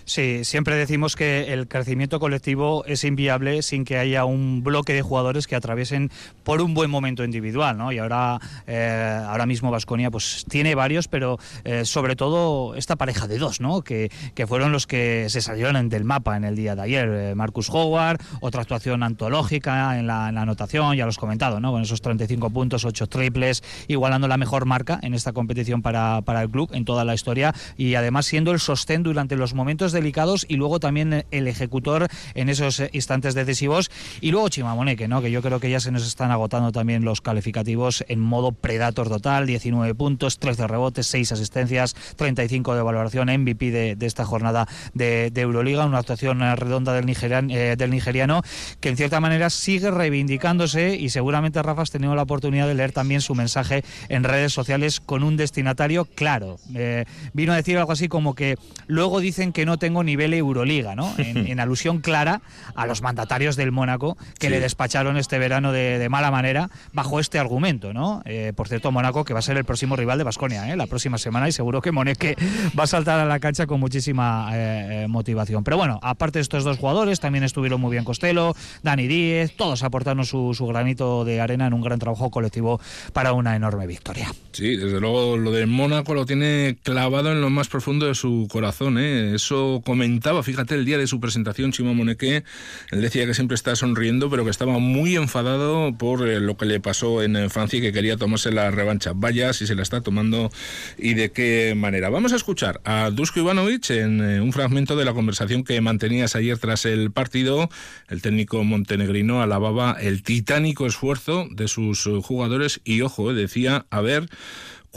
Sí, 0.09 0.43
siempre 0.45 0.75
decimos 0.75 1.17
que 1.17 1.53
el 1.53 1.69
crecimiento 1.69 2.19
colectivo 2.19 2.83
es 2.87 3.05
inviable 3.05 3.61
sin 3.61 3.85
que 3.85 3.99
haya 3.99 4.25
un 4.25 4.65
bloque 4.65 4.95
de 4.95 5.03
jugadores 5.03 5.47
que 5.47 5.55
atraviesen 5.55 6.11
por 6.45 6.63
un 6.63 6.73
buen 6.73 6.91
momento 6.91 7.25
individual, 7.25 7.77
¿no? 7.77 7.93
Y 7.93 7.99
ahora, 7.99 8.41
eh, 8.67 9.21
ahora 9.27 9.45
mismo 9.45 9.71
Vasconia 9.71 10.11
pues 10.11 10.47
tiene 10.49 10.75
varios, 10.75 11.09
pero 11.09 11.39
eh, 11.63 11.85
sobre 11.85 12.17
todo 12.17 12.75
esta 12.75 12.97
pareja 12.97 13.27
de 13.27 13.37
dos, 13.37 13.61
¿no? 13.61 13.83
Que, 13.83 14.11
que, 14.35 14.47
fueron 14.47 14.73
los 14.73 14.87
que 14.87 15.27
se 15.29 15.43
salieron 15.43 15.91
del 15.91 16.05
mapa 16.05 16.39
en 16.39 16.45
el 16.45 16.57
día 16.57 16.75
de 16.75 16.81
ayer. 16.81 17.09
Eh, 17.13 17.35
Marcus 17.35 17.69
Howard, 17.69 18.19
otra 18.41 18.63
actuación 18.63 19.03
antológica 19.03 19.99
en 19.99 20.07
la, 20.07 20.29
anotación, 20.29 20.97
ya 20.97 21.05
lo 21.05 21.11
has 21.11 21.19
comentado, 21.19 21.61
¿no? 21.61 21.71
Con 21.71 21.83
esos 21.83 22.01
35 22.01 22.49
puntos, 22.49 22.87
8 22.87 23.09
triples, 23.09 23.63
igualando 23.89 24.27
la 24.27 24.39
mejor 24.39 24.65
marca 24.65 24.99
en 25.03 25.13
esta 25.13 25.35
competición 25.35 25.83
para, 25.83 26.23
para 26.23 26.41
el 26.41 26.49
club 26.49 26.71
en 26.73 26.87
toda 26.87 27.05
la 27.05 27.13
historia 27.13 27.55
y 27.77 27.95
además 27.95 28.25
siendo 28.25 28.53
el 28.53 28.59
sostén 28.59 29.03
durante 29.03 29.37
los 29.37 29.53
momentos 29.53 29.93
delicados 29.99 30.47
y 30.49 30.57
luego 30.57 30.81
también 30.81 31.25
el 31.31 31.49
ejecutor 31.49 32.09
en 32.35 32.49
esos 32.49 32.83
instantes 32.93 33.35
decisivos. 33.35 33.91
Y 34.21 34.31
luego 34.31 34.49
Chimamoneque, 34.49 35.09
¿no? 35.09 35.21
que 35.21 35.31
yo 35.31 35.43
creo 35.43 35.61
que 35.61 35.71
ya 35.71 35.81
se 35.81 35.91
nos 35.91 36.07
están 36.07 36.31
agotando 36.31 36.73
también 36.73 37.05
los 37.05 37.21
calificativos 37.21 38.05
en 38.09 38.21
modo 38.21 38.53
Predator 38.53 39.09
total, 39.09 39.47
19 39.47 39.95
puntos, 39.95 40.39
13 40.39 40.67
rebotes, 40.67 41.07
6 41.07 41.33
asistencias, 41.33 41.95
35 42.17 42.75
de 42.75 42.83
valoración, 42.83 43.29
MVP 43.29 43.71
de, 43.71 43.97
de 43.97 44.07
esta 44.07 44.25
jornada 44.25 44.69
de, 44.95 45.31
de, 45.31 45.41
Euroliga, 45.41 45.87
una 45.87 45.99
actuación 45.99 46.41
redonda 46.57 46.93
del, 46.93 47.07
nigerian, 47.07 47.51
eh, 47.51 47.77
del 47.77 47.91
nigeriano 47.91 48.43
que 48.81 48.89
en 48.89 48.97
cierta 48.97 49.21
manera 49.21 49.51
sigue 49.51 49.91
reivindicándose 49.91 50.97
y 50.97 51.11
seguramente 51.11 51.63
Rafa 51.63 51.83
has 51.83 51.91
tenido 51.91 52.15
la 52.15 52.23
oportunidad 52.23 52.67
de 52.67 52.75
leer 52.75 52.93
también 52.93 53.21
su 53.21 53.35
mensaje 53.35 53.85
en 54.09 54.25
redes 54.25 54.53
sociales 54.53 55.01
con 55.01 55.23
un 55.23 55.37
destinatario 55.37 56.05
claro. 56.05 56.59
Eh, 56.75 57.05
vino 57.33 57.53
a 57.53 57.57
decir 57.57 57.79
algo 57.79 57.93
así 57.93 58.09
como 58.09 58.35
que 58.35 58.57
luego 58.87 59.21
dicen 59.21 59.53
que 59.53 59.67
no 59.67 59.79
tengo 59.89 60.05
nivel 60.05 60.35
Euroliga, 60.35 60.95
¿no? 60.95 61.15
En, 61.17 61.47
en 61.47 61.61
alusión 61.61 62.01
clara 62.01 62.43
a 62.75 62.87
los 62.87 63.01
mandatarios 63.01 63.57
del 63.57 63.73
Mónaco 63.73 64.19
que 64.39 64.49
sí. 64.49 64.51
le 64.51 64.61
despacharon 64.61 65.17
este 65.17 65.39
verano 65.39 65.73
de, 65.73 65.99
de, 65.99 66.09
mala 66.11 66.31
manera 66.31 66.69
bajo 66.93 67.21
este 67.21 67.39
argumento, 67.39 67.95
¿no? 67.95 68.21
Eh, 68.27 68.53
por 68.55 68.69
cierto, 68.69 68.93
Mónaco 68.93 69.25
que 69.25 69.33
va 69.33 69.39
a 69.39 69.43
ser 69.43 69.57
el 69.57 69.65
próximo 69.65 69.97
rival 69.97 70.19
de 70.19 70.25
Basconia, 70.25 70.71
¿eh? 70.71 70.77
La 70.77 70.87
próxima 70.87 71.17
semana 71.17 71.49
y 71.49 71.53
seguro 71.53 71.81
que 71.81 71.91
Moneque 71.91 72.37
va 72.79 72.85
a 72.85 72.87
saltar 72.87 73.19
a 73.19 73.25
la 73.25 73.41
cancha 73.41 73.67
con 73.67 73.81
muchísima 73.81 74.51
eh, 74.53 75.07
motivación. 75.09 75.65
Pero 75.65 75.79
bueno, 75.79 75.99
aparte 76.03 76.39
de 76.39 76.43
estos 76.43 76.65
dos 76.65 76.77
jugadores, 76.77 77.19
también 77.19 77.45
estuvieron 77.45 77.81
muy 77.81 77.93
bien 77.93 78.05
Costello, 78.05 78.55
Dani 78.83 79.07
Díez, 79.07 79.57
todos 79.57 79.83
aportaron 79.85 80.27
su, 80.27 80.53
su 80.53 80.67
granito 80.67 81.25
de 81.25 81.41
arena 81.41 81.67
en 81.67 81.73
un 81.73 81.81
gran 81.81 81.99
trabajo 81.99 82.31
colectivo 82.31 82.79
para 83.15 83.33
una 83.33 83.57
enorme 83.57 83.87
victoria. 83.87 84.31
Sí, 84.53 84.77
desde 84.77 85.01
luego 85.01 85.39
lo 85.39 85.51
de 85.51 85.65
Mónaco 85.65 86.13
lo 86.13 86.27
tiene 86.27 86.77
clavado 86.83 87.33
en 87.33 87.41
lo 87.41 87.49
más 87.49 87.69
profundo 87.69 88.05
de 88.05 88.15
su 88.15 88.49
corazón, 88.51 88.99
¿eh? 88.99 89.35
Eso 89.35 89.68
comentaba, 89.85 90.43
fíjate, 90.43 90.75
el 90.75 90.85
día 90.85 90.99
de 90.99 91.07
su 91.07 91.21
presentación, 91.21 91.73
Chimo 91.73 91.95
Moneque, 91.95 92.45
él 92.91 93.01
decía 93.01 93.27
que 93.27 93.35
siempre 93.35 93.55
está 93.55 93.77
sonriendo, 93.77 94.31
pero 94.31 94.45
que 94.45 94.51
estaba 94.51 94.79
muy 94.79 95.17
enfadado 95.17 95.95
por 95.97 96.29
eh, 96.29 96.41
lo 96.41 96.57
que 96.57 96.67
le 96.67 96.81
pasó 96.81 97.23
en 97.23 97.37
eh, 97.37 97.49
Francia 97.49 97.79
y 97.79 97.83
que 97.83 97.93
quería 97.93 98.17
tomarse 98.17 98.51
la 98.53 98.71
revancha. 98.71 99.13
Vaya 99.15 99.53
si 99.53 99.67
se 99.67 99.75
la 99.75 99.83
está 99.83 100.01
tomando 100.01 100.51
y 100.97 101.15
de 101.15 101.31
qué 101.31 101.75
manera. 101.77 102.09
Vamos 102.11 102.33
a 102.33 102.37
escuchar 102.37 102.81
a 102.85 103.11
Dusko 103.11 103.41
Ivanovic 103.41 103.91
en 103.91 104.21
eh, 104.21 104.41
un 104.41 104.53
fragmento 104.53 104.97
de 104.97 105.05
la 105.05 105.15
conversación 105.15 105.65
que 105.65 105.81
mantenías 105.81 106.37
ayer 106.37 106.59
tras 106.59 106.85
el 106.85 107.11
partido. 107.11 107.69
El 108.09 108.23
técnico 108.23 108.63
montenegrino 108.65 109.43
alababa 109.43 109.97
el 110.01 110.23
titánico 110.23 110.87
esfuerzo 110.87 111.47
de 111.51 111.69
sus 111.69 112.09
jugadores 112.23 112.81
y, 112.85 113.03
ojo, 113.03 113.33
decía, 113.35 113.87
a 113.91 114.01
ver 114.01 114.29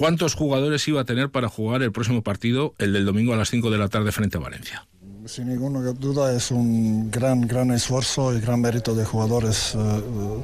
cuántos 0.02 0.34
jugadores 0.34 0.88
iba 0.88 1.00
a 1.00 1.06
tener 1.06 1.30
para 1.30 1.48
jugar 1.48 1.84
el 1.84 1.92
próximo 1.92 2.24
partido, 2.24 2.74
el 2.80 2.92
del 2.92 3.06
domingo 3.06 3.36
a 3.36 3.38
las 3.38 3.52
5 3.52 3.70
de 3.70 3.78
la 3.78 3.88
tarde 3.88 4.12
frente 4.12 4.36
a 4.36 4.40
Valencia. 4.40 4.88
Sin 5.26 5.50
ninguna 5.50 5.80
duda 5.92 6.36
es 6.36 6.52
un 6.52 7.12
gran, 7.12 7.42
gran 7.42 7.72
esfuerzo 7.72 8.34
y 8.34 8.40
gran 8.40 8.60
mérito 8.60 8.96
de 8.96 9.06
jugadores 9.06 9.76
uh, 9.76 10.44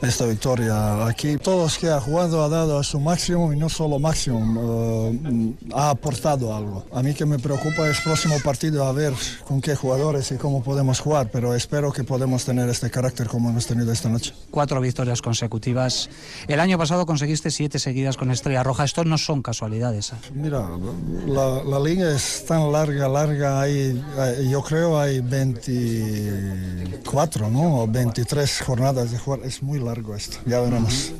esta 0.00 0.26
victoria 0.26 1.06
aquí. 1.06 1.36
Todos 1.36 1.78
que 1.78 1.88
ha 1.88 2.00
jugado 2.00 2.42
ha 2.42 2.48
dado 2.48 2.78
a 2.78 2.84
su 2.84 3.00
máximo 3.00 3.52
y 3.52 3.56
no 3.56 3.68
solo 3.68 3.98
máximo, 3.98 4.38
uh, 4.38 5.54
ha 5.74 5.90
aportado 5.90 6.54
algo. 6.54 6.84
A 6.92 7.02
mí 7.02 7.12
que 7.14 7.26
me 7.26 7.38
preocupa 7.38 7.88
es 7.88 8.00
próximo 8.00 8.36
partido 8.42 8.84
a 8.86 8.92
ver 8.92 9.12
con 9.46 9.60
qué 9.60 9.76
jugadores 9.76 10.30
y 10.32 10.36
cómo 10.36 10.62
podemos 10.62 11.00
jugar, 11.00 11.30
pero 11.30 11.54
espero 11.54 11.92
que 11.92 12.04
podamos 12.04 12.44
tener 12.44 12.68
este 12.68 12.90
carácter 12.90 13.28
como 13.28 13.50
hemos 13.50 13.66
tenido 13.66 13.92
esta 13.92 14.08
noche. 14.08 14.32
Cuatro 14.50 14.80
victorias 14.80 15.20
consecutivas. 15.20 16.08
El 16.48 16.60
año 16.60 16.78
pasado 16.78 17.04
conseguiste 17.04 17.50
siete 17.50 17.78
seguidas 17.78 18.16
con 18.16 18.30
Estrella 18.30 18.62
Roja. 18.62 18.84
Esto 18.84 19.04
no 19.04 19.18
son 19.18 19.42
casualidades. 19.42 20.12
Mira, 20.34 20.68
la, 21.26 21.62
la 21.62 21.80
línea 21.80 22.10
es 22.10 22.44
tan 22.46 22.72
larga, 22.72 23.08
larga, 23.08 23.60
hay 23.60 24.02
yo 24.48 24.62
creo 24.62 24.98
hay 24.98 25.20
24, 25.20 27.50
¿no? 27.50 27.82
O 27.82 27.86
23 27.86 28.62
jornadas 28.62 29.10
de 29.10 29.18
jugar. 29.18 29.40
Es 29.44 29.62
muy 29.62 29.78
largo 29.78 30.14
esto. 30.14 30.38
Ya 30.46 30.60
veremos. 30.60 31.12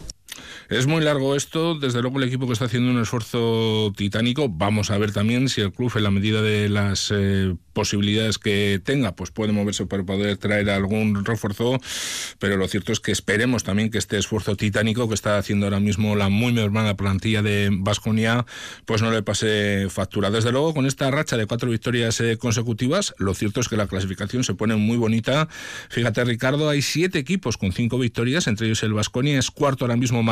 Es 0.70 0.86
muy 0.86 1.02
largo 1.04 1.36
esto, 1.36 1.74
desde 1.74 2.00
luego 2.00 2.18
el 2.18 2.24
equipo 2.24 2.46
que 2.46 2.54
está 2.54 2.64
haciendo 2.64 2.90
un 2.90 3.00
esfuerzo 3.00 3.92
titánico. 3.96 4.48
Vamos 4.48 4.90
a 4.90 4.98
ver 4.98 5.12
también 5.12 5.48
si 5.48 5.60
el 5.60 5.72
club, 5.72 5.92
en 5.96 6.02
la 6.02 6.10
medida 6.10 6.40
de 6.40 6.70
las 6.70 7.12
eh, 7.14 7.54
posibilidades 7.74 8.38
que 8.38 8.80
tenga, 8.82 9.14
pues 9.14 9.30
puede 9.30 9.52
moverse 9.52 9.84
para 9.84 10.04
poder 10.04 10.38
traer 10.38 10.70
algún 10.70 11.24
refuerzo. 11.24 11.78
Pero 12.38 12.56
lo 12.56 12.66
cierto 12.66 12.92
es 12.92 13.00
que 13.00 13.12
esperemos 13.12 13.62
también 13.62 13.90
que 13.90 13.98
este 13.98 14.16
esfuerzo 14.16 14.56
titánico 14.56 15.06
que 15.06 15.14
está 15.14 15.36
haciendo 15.36 15.66
ahora 15.66 15.80
mismo 15.80 16.16
la 16.16 16.30
muy 16.30 16.58
hermana 16.58 16.96
plantilla 16.96 17.42
de 17.42 17.68
Vasconia, 17.70 18.46
pues 18.86 19.02
no 19.02 19.10
le 19.10 19.22
pase 19.22 19.88
factura. 19.90 20.30
Desde 20.30 20.50
luego, 20.50 20.72
con 20.72 20.86
esta 20.86 21.10
racha 21.10 21.36
de 21.36 21.46
cuatro 21.46 21.70
victorias 21.70 22.20
eh, 22.20 22.38
consecutivas, 22.38 23.14
lo 23.18 23.34
cierto 23.34 23.60
es 23.60 23.68
que 23.68 23.76
la 23.76 23.86
clasificación 23.86 24.44
se 24.44 24.54
pone 24.54 24.76
muy 24.76 24.96
bonita. 24.96 25.48
Fíjate, 25.90 26.24
Ricardo, 26.24 26.70
hay 26.70 26.80
siete 26.80 27.18
equipos 27.18 27.58
con 27.58 27.72
cinco 27.72 27.98
victorias, 27.98 28.46
entre 28.46 28.66
ellos 28.66 28.82
el 28.82 28.94
Vasconia, 28.94 29.38
es 29.38 29.50
cuarto 29.50 29.84
ahora 29.84 29.96
mismo 29.96 30.22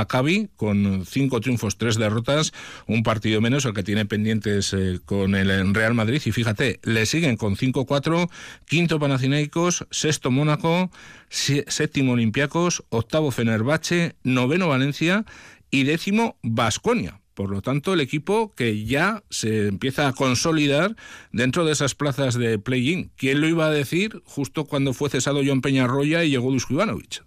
Con 0.57 1.05
cinco 1.07 1.41
triunfos, 1.41 1.77
tres 1.79 1.97
derrotas, 1.97 2.53
un 2.87 3.03
partido 3.03 3.41
menos, 3.41 3.65
el 3.65 3.75
que 3.75 3.83
tiene 3.83 4.07
pendientes 4.07 4.73
eh, 4.73 5.01
con 5.05 5.35
el 5.35 5.75
Real 5.75 5.95
Madrid. 5.95 6.23
Y 6.25 6.33
fíjate, 6.33 6.81
le 6.85 7.07
siguen 7.07 7.37
con 7.37 7.57
5-4, 7.57 8.31
quinto 8.67 8.99
Panathinaikos, 8.99 9.87
sexto 9.91 10.31
Mónaco, 10.31 10.91
séptimo 11.29 12.13
Olympiacos, 12.13 12.85
octavo 12.91 13.31
Fenerbahce, 13.31 14.15
noveno 14.23 14.69
Valencia 14.69 15.25
y 15.71 15.85
décimo 15.85 16.37
Basconia. 16.43 17.21
Por 17.35 17.51
lo 17.51 17.63
tanto, 17.63 17.95
el 17.95 18.01
equipo 18.01 18.55
que 18.55 18.85
ya 18.85 19.25
se 19.31 19.67
empieza 19.69 20.07
a 20.07 20.13
consolidar 20.13 20.97
dentro 21.33 21.65
de 21.65 21.73
esas 21.73 21.95
plazas 21.95 22.35
de 22.35 22.59
play-in. 22.59 23.11
¿Quién 23.17 23.41
lo 23.41 23.49
iba 23.49 23.67
a 23.67 23.71
decir 23.71 24.21
justo 24.25 24.67
cuando 24.67 24.93
fue 24.93 25.09
cesado 25.09 25.41
John 25.45 25.63
Peñarroya 25.63 26.25
y 26.25 26.31
llegó 26.31 26.53
Dusko 26.53 26.75
Ivanovic? 26.75 27.25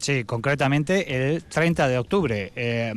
Sí, 0.00 0.24
concretamente 0.24 1.14
el 1.14 1.44
30 1.44 1.86
de 1.86 1.98
octubre. 1.98 2.52
Eh, 2.56 2.92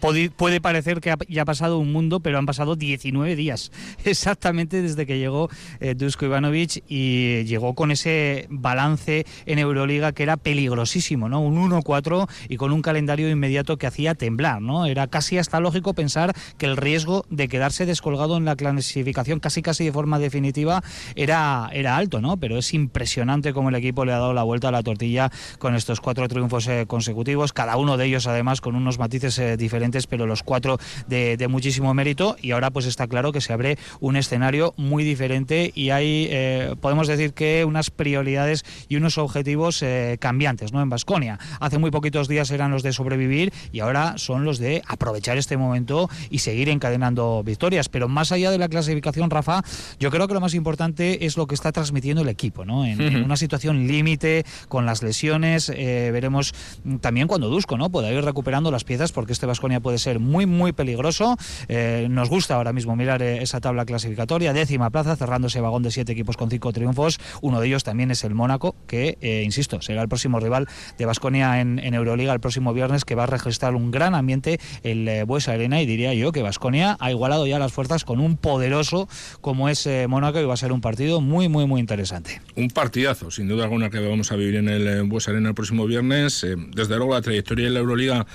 puede 0.00 0.60
parecer 0.60 1.00
que 1.00 1.14
ya 1.28 1.42
ha 1.42 1.44
pasado 1.44 1.78
un 1.78 1.92
mundo, 1.92 2.20
pero 2.20 2.38
han 2.38 2.46
pasado 2.46 2.76
19 2.76 3.36
días, 3.36 3.72
exactamente 4.04 4.82
desde 4.82 5.06
que 5.06 5.18
llegó 5.18 5.48
eh, 5.80 5.94
Dusko 5.94 6.26
Ivanovic 6.26 6.84
y 6.88 7.44
llegó 7.44 7.74
con 7.74 7.90
ese 7.90 8.46
balance 8.50 9.26
en 9.46 9.58
Euroliga 9.58 10.12
que 10.12 10.22
era 10.22 10.36
peligrosísimo, 10.36 11.28
¿no? 11.28 11.40
Un 11.40 11.70
1-4 11.70 12.28
y 12.48 12.56
con 12.56 12.72
un 12.72 12.82
calendario 12.82 13.28
inmediato 13.28 13.76
que 13.76 13.86
hacía 13.86 14.14
temblar, 14.14 14.60
¿no? 14.60 14.86
Era 14.86 15.06
casi 15.06 15.38
hasta 15.38 15.60
lógico 15.60 15.94
pensar 15.94 16.34
que 16.56 16.66
el 16.66 16.76
riesgo 16.76 17.24
de 17.30 17.48
quedarse 17.48 17.86
descolgado 17.86 18.36
en 18.36 18.44
la 18.44 18.56
clasificación 18.56 19.40
casi 19.40 19.62
casi 19.62 19.84
de 19.84 19.92
forma 19.92 20.18
definitiva 20.18 20.82
era, 21.14 21.70
era 21.72 21.96
alto, 21.96 22.20
¿no? 22.20 22.36
Pero 22.36 22.58
es 22.58 22.74
impresionante 22.74 23.52
cómo 23.52 23.68
el 23.68 23.74
equipo 23.74 24.04
le 24.04 24.12
ha 24.12 24.18
dado 24.18 24.34
la 24.34 24.42
vuelta 24.42 24.68
a 24.68 24.72
la 24.72 24.82
tortilla 24.82 25.30
con 25.58 25.74
estos 25.74 26.00
cuatro 26.00 26.28
triunfos 26.28 26.66
eh, 26.68 26.84
consecutivos, 26.86 27.52
cada 27.52 27.76
uno 27.76 27.96
de 27.96 28.06
ellos 28.06 28.26
además 28.26 28.60
con 28.60 28.74
unos 28.74 28.98
matices 28.98 29.38
eh, 29.38 29.56
diferentes, 29.56 29.87
pero 30.08 30.26
los 30.26 30.42
cuatro 30.42 30.78
de, 31.06 31.36
muchísimo 31.48 31.94
mérito 31.94 32.36
y 32.42 32.50
ahora 32.50 32.70
pues 32.70 32.84
está 32.84 33.06
claro 33.06 33.32
que 33.32 33.40
se 33.40 33.52
abre 33.52 33.78
un 34.00 34.16
escenario 34.16 34.74
muy 34.76 35.02
diferente 35.02 35.72
y 35.74 35.90
hay, 35.90 36.28
eh, 36.30 36.74
podemos 36.80 37.08
decir 37.08 37.32
que 37.32 37.64
unas 37.64 37.90
prioridades 37.90 38.64
y 38.88 38.96
unos 38.96 39.16
objetivos 39.18 39.84
cambiantes, 40.18 40.72
¿no? 40.72 40.82
En 40.82 40.88
Basconia. 40.88 41.38
Hace 41.60 41.78
muy 41.78 41.90
poquitos 41.90 42.28
días 42.28 42.50
eran 42.50 42.70
los 42.70 42.82
de 42.82 42.92
sobrevivir 42.92 43.52
y 43.72 43.80
ahora 43.80 44.14
son 44.16 44.44
los 44.44 44.58
de 44.58 44.82
aprovechar 44.86 45.38
este 45.38 45.56
momento 45.56 46.08
y 46.30 46.40
seguir 46.40 46.68
encadenando 46.68 47.42
victorias. 47.42 47.88
Pero 47.88 48.08
más 48.08 48.32
allá 48.32 48.50
de 48.50 48.58
la 48.58 48.68
clasificación, 48.68 49.30
Rafa, 49.30 49.62
yo 49.98 50.10
creo 50.10 50.28
que 50.28 50.34
lo 50.34 50.40
más 50.40 50.54
importante 50.54 51.24
es 51.26 51.36
lo 51.36 51.46
que 51.46 51.54
está 51.54 51.72
transmitiendo 51.72 52.22
el 52.22 52.28
equipo, 52.28 52.64
¿no? 52.64 52.84
En, 52.84 53.24
una 53.24 53.36
situación 53.36 53.86
límite, 53.86 54.44
con 54.68 54.86
las 54.86 55.02
lesiones, 55.02 55.70
eh, 55.74 56.10
veremos 56.12 56.54
también 57.00 57.28
cuando 57.28 57.48
Dusko, 57.48 57.76
¿no? 57.76 57.90
Pueda 57.90 58.10
ir 58.12 58.24
recuperando 58.24 58.70
las 58.70 58.84
piezas, 58.84 59.12
porque 59.12 59.32
este 59.32 59.46
Vasconia 59.46 59.77
puede 59.80 59.98
ser 59.98 60.18
muy, 60.18 60.46
muy 60.46 60.72
peligroso. 60.72 61.36
Eh, 61.68 62.06
nos 62.10 62.28
gusta 62.28 62.56
ahora 62.56 62.72
mismo 62.72 62.96
mirar 62.96 63.22
eh, 63.22 63.42
esa 63.42 63.60
tabla 63.60 63.84
clasificatoria, 63.84 64.52
décima 64.52 64.90
plaza, 64.90 65.16
cerrando 65.16 65.48
ese 65.48 65.60
vagón 65.60 65.82
de 65.82 65.90
siete 65.90 66.12
equipos 66.12 66.36
con 66.36 66.50
cinco 66.50 66.72
triunfos. 66.72 67.18
Uno 67.40 67.60
de 67.60 67.66
ellos 67.66 67.84
también 67.84 68.10
es 68.10 68.24
el 68.24 68.34
Mónaco, 68.34 68.74
que, 68.86 69.18
insisto, 69.44 69.80
será 69.82 70.02
el 70.02 70.08
próximo 70.08 70.40
rival 70.40 70.68
de 70.96 71.04
Vasconia 71.04 71.60
en, 71.60 71.78
Euroliga 71.94 72.32
el 72.32 72.40
próximo 72.40 72.72
viernes, 72.72 73.04
que 73.04 73.14
va 73.14 73.24
a 73.24 73.26
registrar 73.26 73.74
un 73.74 73.90
gran 73.90 74.14
ambiente 74.14 74.60
el 74.82 75.24
Buesa 75.24 75.52
Arena 75.52 75.80
y 75.82 75.86
diría 75.86 76.14
yo 76.14 76.32
que 76.32 76.42
Vasconia 76.42 76.96
ha 77.00 77.10
igualado 77.10 77.46
ya 77.46 77.58
las 77.58 77.72
fuerzas 77.72 78.04
con 78.04 78.20
un 78.20 78.36
poderoso 78.36 79.08
como 79.40 79.68
es 79.68 79.86
eh, 79.86 80.06
Mónaco 80.08 80.40
y 80.40 80.44
va 80.44 80.54
a 80.54 80.56
ser 80.56 80.72
un 80.72 80.80
partido 80.80 81.20
muy, 81.20 81.48
muy, 81.48 81.66
muy 81.66 81.80
interesante. 81.80 82.40
Un 82.56 82.68
partidazo, 82.68 83.30
sin 83.30 83.48
duda 83.48 83.64
alguna, 83.64 83.90
que 83.90 83.98
vamos 83.98 84.32
a 84.32 84.36
vivir 84.36 84.56
en 84.56 84.68
el 84.68 84.86
eh, 84.86 85.00
Bues 85.02 85.28
Arena 85.28 85.50
el 85.50 85.54
próximo 85.54 85.86
viernes. 85.86 86.44
Eh, 86.44 86.56
desde 86.74 86.96
luego, 86.96 87.14
la 87.14 87.22
trayectoria 87.22 87.66
de 87.66 87.70
la 87.70 87.80
Euroliga 87.80 88.26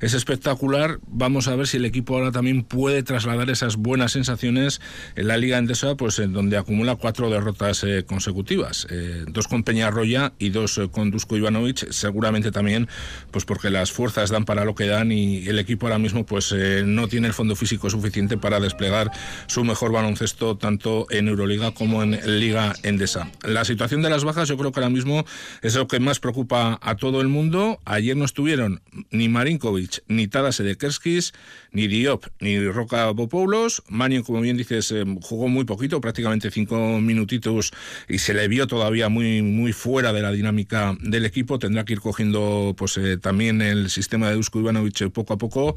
es 0.00 0.14
espectacular. 0.14 0.89
Vamos 1.06 1.48
a 1.48 1.56
ver 1.56 1.66
si 1.66 1.76
el 1.76 1.84
equipo 1.84 2.16
ahora 2.16 2.32
también 2.32 2.62
puede 2.62 3.02
trasladar 3.02 3.50
esas 3.50 3.76
buenas 3.76 4.12
sensaciones 4.12 4.80
en 5.16 5.28
la 5.28 5.36
Liga 5.36 5.58
Endesa, 5.58 5.96
pues 5.96 6.18
en 6.18 6.32
donde 6.32 6.56
acumula 6.56 6.96
cuatro 6.96 7.30
derrotas 7.30 7.84
consecutivas. 8.06 8.86
dos 9.28 9.48
con 9.48 9.62
Peñarroya 9.62 10.32
y 10.38 10.50
dos 10.50 10.80
con 10.90 11.10
Dusko 11.10 11.36
Ivanovic, 11.36 11.90
seguramente 11.90 12.50
también, 12.52 12.88
pues 13.30 13.44
porque 13.44 13.70
las 13.70 13.92
fuerzas 13.92 14.30
dan 14.30 14.44
para 14.44 14.64
lo 14.64 14.74
que 14.74 14.86
dan 14.86 15.12
y 15.12 15.46
el 15.48 15.58
equipo 15.58 15.86
ahora 15.86 15.98
mismo 15.98 16.24
pues 16.26 16.54
no 16.84 17.08
tiene 17.08 17.28
el 17.28 17.34
fondo 17.34 17.56
físico 17.56 17.90
suficiente 17.90 18.36
para 18.36 18.60
desplegar 18.60 19.10
su 19.46 19.64
mejor 19.64 19.92
baloncesto 19.92 20.56
tanto 20.56 21.06
en 21.10 21.28
Euroliga 21.28 21.72
como 21.72 22.02
en 22.02 22.18
Liga 22.40 22.74
Endesa. 22.82 23.30
La 23.42 23.64
situación 23.64 24.02
de 24.02 24.10
las 24.10 24.24
bajas 24.24 24.48
yo 24.48 24.56
creo 24.56 24.72
que 24.72 24.80
ahora 24.80 24.90
mismo 24.90 25.24
es 25.62 25.74
lo 25.74 25.88
que 25.88 26.00
más 26.00 26.20
preocupa 26.20 26.78
a 26.82 26.96
todo 26.96 27.20
el 27.20 27.28
mundo. 27.28 27.80
Ayer 27.84 28.16
no 28.16 28.24
estuvieron 28.24 28.82
ni 29.10 29.28
Marinkovic, 29.28 30.02
ni 30.08 30.28
Tadas 30.28 30.60
Edekerskis, 30.80 31.32
ni 31.72 31.86
Diop, 31.86 32.26
ni 32.40 32.58
Roca 32.68 33.10
Bopoulos. 33.10 33.82
Manion, 33.88 34.22
como 34.22 34.40
bien 34.40 34.56
dices, 34.56 34.90
eh, 34.92 35.04
jugó 35.20 35.48
muy 35.48 35.64
poquito, 35.64 36.00
prácticamente 36.00 36.50
cinco 36.50 37.00
minutitos 37.00 37.72
y 38.08 38.18
se 38.18 38.34
le 38.34 38.48
vio 38.48 38.66
todavía 38.66 39.08
muy, 39.08 39.42
muy 39.42 39.72
fuera 39.72 40.12
de 40.12 40.22
la 40.22 40.32
dinámica 40.32 40.96
del 41.00 41.26
equipo. 41.26 41.58
Tendrá 41.58 41.84
que 41.84 41.92
ir 41.92 42.00
cogiendo 42.00 42.74
pues 42.76 42.96
eh, 42.96 43.18
también 43.18 43.60
el 43.60 43.90
sistema 43.90 44.28
de 44.30 44.36
Dusko 44.36 44.60
Ivanovic 44.60 45.10
poco 45.10 45.34
a 45.34 45.38
poco. 45.38 45.76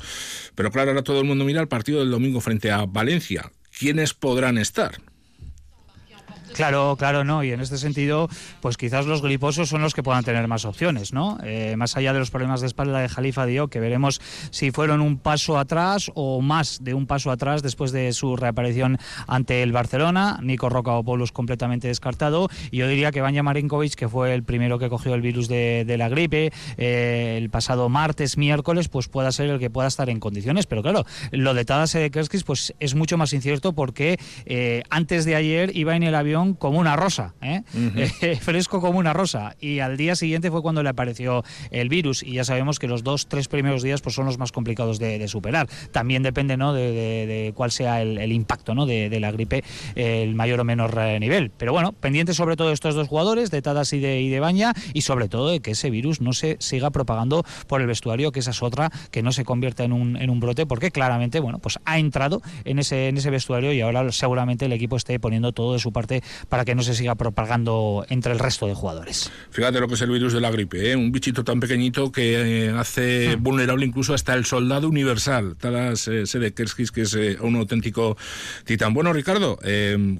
Pero 0.56 0.72
claro, 0.72 0.92
ahora 0.92 1.04
todo 1.04 1.20
el 1.20 1.26
mundo 1.26 1.44
mira 1.44 1.62
el 1.62 1.68
partido 1.68 2.00
del 2.00 2.12
domingo 2.12 2.42
frente 2.42 2.72
a 2.72 2.86
Valencia. 2.86 3.52
¿Quiénes 3.78 4.14
podrán 4.14 4.58
estar? 4.58 5.13
Claro, 6.54 6.96
claro, 6.98 7.24
no. 7.24 7.44
Y 7.44 7.52
en 7.52 7.62
este 7.62 7.78
sentido, 7.78 8.30
pues 8.62 8.78
quizás 8.78 9.06
los 9.06 9.22
griposos 9.22 9.70
son 9.70 9.82
los 9.82 9.94
que 9.94 10.04
puedan 10.04 10.24
tener 10.24 10.48
más 10.48 10.66
opciones, 10.66 11.14
¿no? 11.14 11.38
Eh, 11.44 11.76
más 11.78 11.98
allá 11.98 12.14
de 12.14 12.20
los 12.20 12.32
problemas 12.32 12.62
de 12.62 12.68
espalda 12.68 13.00
de 13.00 13.10
Jalifa 13.10 13.46
Dio, 13.46 13.68
que 13.68 13.80
veremos 13.80 14.22
si 14.52 14.72
fueron 14.72 15.02
un 15.02 15.18
paso 15.18 15.58
atrás 15.58 16.12
o 16.16 16.42
más 16.42 16.84
de 16.84 16.94
un 16.94 17.08
paso 17.08 17.32
atrás 17.32 17.62
después 17.64 17.92
de 17.92 18.14
su 18.14 18.36
reaparición 18.36 18.98
ante 19.28 19.64
el 19.64 19.72
Barcelona. 19.72 20.40
Nico 20.42 20.70
Roca 20.70 20.92
o 20.92 21.04
completamente 21.32 21.88
descartado. 21.88 22.50
Y 22.72 22.78
yo 22.78 22.88
diría 22.88 23.12
que 23.12 23.22
Vanya 23.22 23.44
Marinkovic, 23.44 23.94
que 23.94 24.10
fue 24.10 24.34
el 24.34 24.44
primero 24.44 24.80
que 24.80 24.90
cogió 24.90 25.14
el 25.14 25.22
virus 25.22 25.48
de, 25.48 25.86
la 25.98 26.10
gripe 26.10 26.52
eh, 26.78 27.36
el 27.38 27.50
pasado 27.50 27.88
martes, 27.90 28.38
miércoles, 28.38 28.90
pues 28.90 29.08
pueda 29.08 29.32
ser 29.32 29.50
el 29.50 29.60
que 29.60 29.70
pueda 29.70 29.88
estar 29.88 30.10
en 30.10 30.20
condiciones. 30.20 30.66
Pero 30.66 30.82
claro, 30.82 31.06
lo 31.32 31.54
de 31.54 31.66
Tadas 31.66 31.94
Kerskis, 31.94 32.44
pues 32.44 32.74
es 32.80 32.96
mucho 32.96 33.18
más 33.18 33.34
incierto 33.34 33.74
porque 33.74 34.20
eh, 34.46 34.84
antes 34.90 35.26
de 35.26 35.36
ayer 35.36 35.76
iba 35.76 35.96
en 35.96 36.04
el 36.04 36.16
avión 36.16 36.43
como 36.54 36.80
una 36.80 36.96
rosa, 36.96 37.34
¿eh? 37.42 37.64
Eh, 38.22 38.38
fresco 38.38 38.80
como 38.80 39.00
una 39.00 39.14
rosa. 39.14 39.56
Y 39.60 39.80
al 39.80 39.98
día 39.98 40.16
siguiente 40.16 40.52
fue 40.52 40.62
cuando 40.62 40.84
le 40.84 40.90
apareció 40.90 41.44
el 41.72 41.90
virus. 41.90 42.24
Y 42.24 42.34
ya 42.34 42.44
sabemos 42.44 42.80
que 42.80 42.88
los 42.88 43.04
dos, 43.04 43.28
tres 43.28 43.48
primeros 43.48 43.82
días 43.82 44.02
pues, 44.02 44.16
son 44.16 44.26
los 44.26 44.38
más 44.38 44.52
complicados 44.52 45.00
de, 45.00 45.28
superar. 45.28 45.68
También 45.92 46.24
depende 46.24 46.58
¿no? 46.58 46.74
de, 46.74 47.54
cuál 47.56 47.72
sea 47.72 48.02
el, 48.02 48.32
impacto 48.32 48.76
¿no? 48.76 48.86
de, 48.86 49.20
la 49.20 49.32
gripe, 49.32 49.64
el 49.96 50.36
mayor 50.36 50.60
o 50.60 50.64
menor 50.64 50.98
eh, 51.00 51.20
nivel. 51.20 51.52
Pero 51.58 51.72
bueno, 51.74 51.94
pendiente 51.94 52.34
sobre 52.34 52.56
todo 52.56 52.68
de 52.70 52.74
estos 52.74 52.96
dos 52.96 53.08
jugadores, 53.08 53.52
de 53.52 53.62
Tadas 53.62 53.94
y 53.94 54.00
de, 54.00 54.22
y 54.22 54.30
de 54.30 54.40
Baña, 54.40 54.74
y 54.94 55.02
sobre 55.02 55.30
todo 55.30 55.50
de 55.50 55.62
que 55.62 55.72
ese 55.72 55.90
virus 55.90 56.22
no 56.22 56.34
se 56.34 56.58
siga 56.60 56.92
propagando 56.92 57.44
por 57.68 57.82
el 57.82 57.88
vestuario, 57.88 58.32
que 58.32 58.40
esa 58.40 58.52
es 58.52 58.62
otra, 58.62 58.92
que 59.12 59.24
no 59.24 59.32
se 59.32 59.46
convierta 59.46 59.84
en 59.84 59.94
un, 59.94 60.18
en 60.18 60.30
un 60.30 60.40
brote, 60.40 60.66
porque 60.66 60.92
claramente 60.92 61.40
bueno, 61.40 61.60
pues 61.60 61.80
ha 61.86 62.00
entrado 62.00 62.42
en 62.66 62.80
ese, 62.80 63.08
en 63.08 63.18
ese 63.18 63.30
vestuario 63.30 63.74
y 63.74 63.82
ahora 63.82 64.12
seguramente 64.12 64.66
el 64.66 64.74
equipo 64.74 64.98
esté 64.98 65.20
poniendo 65.20 65.52
todo 65.52 65.74
de 65.74 65.80
su 65.80 65.92
parte 65.92 66.24
para 66.50 66.66
que 66.66 66.76
no 66.76 66.84
se 66.84 66.94
siga 66.94 67.16
propagando 67.16 68.06
entre 68.10 68.34
el 68.34 68.40
resto 68.40 68.68
de 68.68 68.74
jugadores. 68.74 69.32
Fíjate 69.52 69.80
lo 69.80 69.88
que 69.88 69.96
es 69.96 70.02
el 70.02 70.12
virus 70.12 70.34
de 70.34 70.42
la 70.42 70.52
gripe, 70.52 70.92
¿eh? 70.92 70.96
un 70.96 71.12
bichito 71.12 71.44
tan 71.44 71.60
pequeñito 71.60 72.12
que 72.12 72.68
eh, 72.68 72.70
hace 72.72 73.36
hmm. 73.36 73.44
vulnerable 73.44 73.86
incluso 73.86 74.14
hasta 74.14 74.34
el 74.34 74.46
soldado 74.46 74.88
universal, 74.88 75.56
Talas 75.60 76.08
eh, 76.08 76.26
Sedekerskis, 76.26 76.92
que 76.92 77.02
es 77.02 77.14
eh, 77.16 77.38
un 77.42 77.56
auténtico 77.56 78.18
titán. 78.66 78.94
Bueno, 78.94 79.14
Ricardo, 79.14 79.60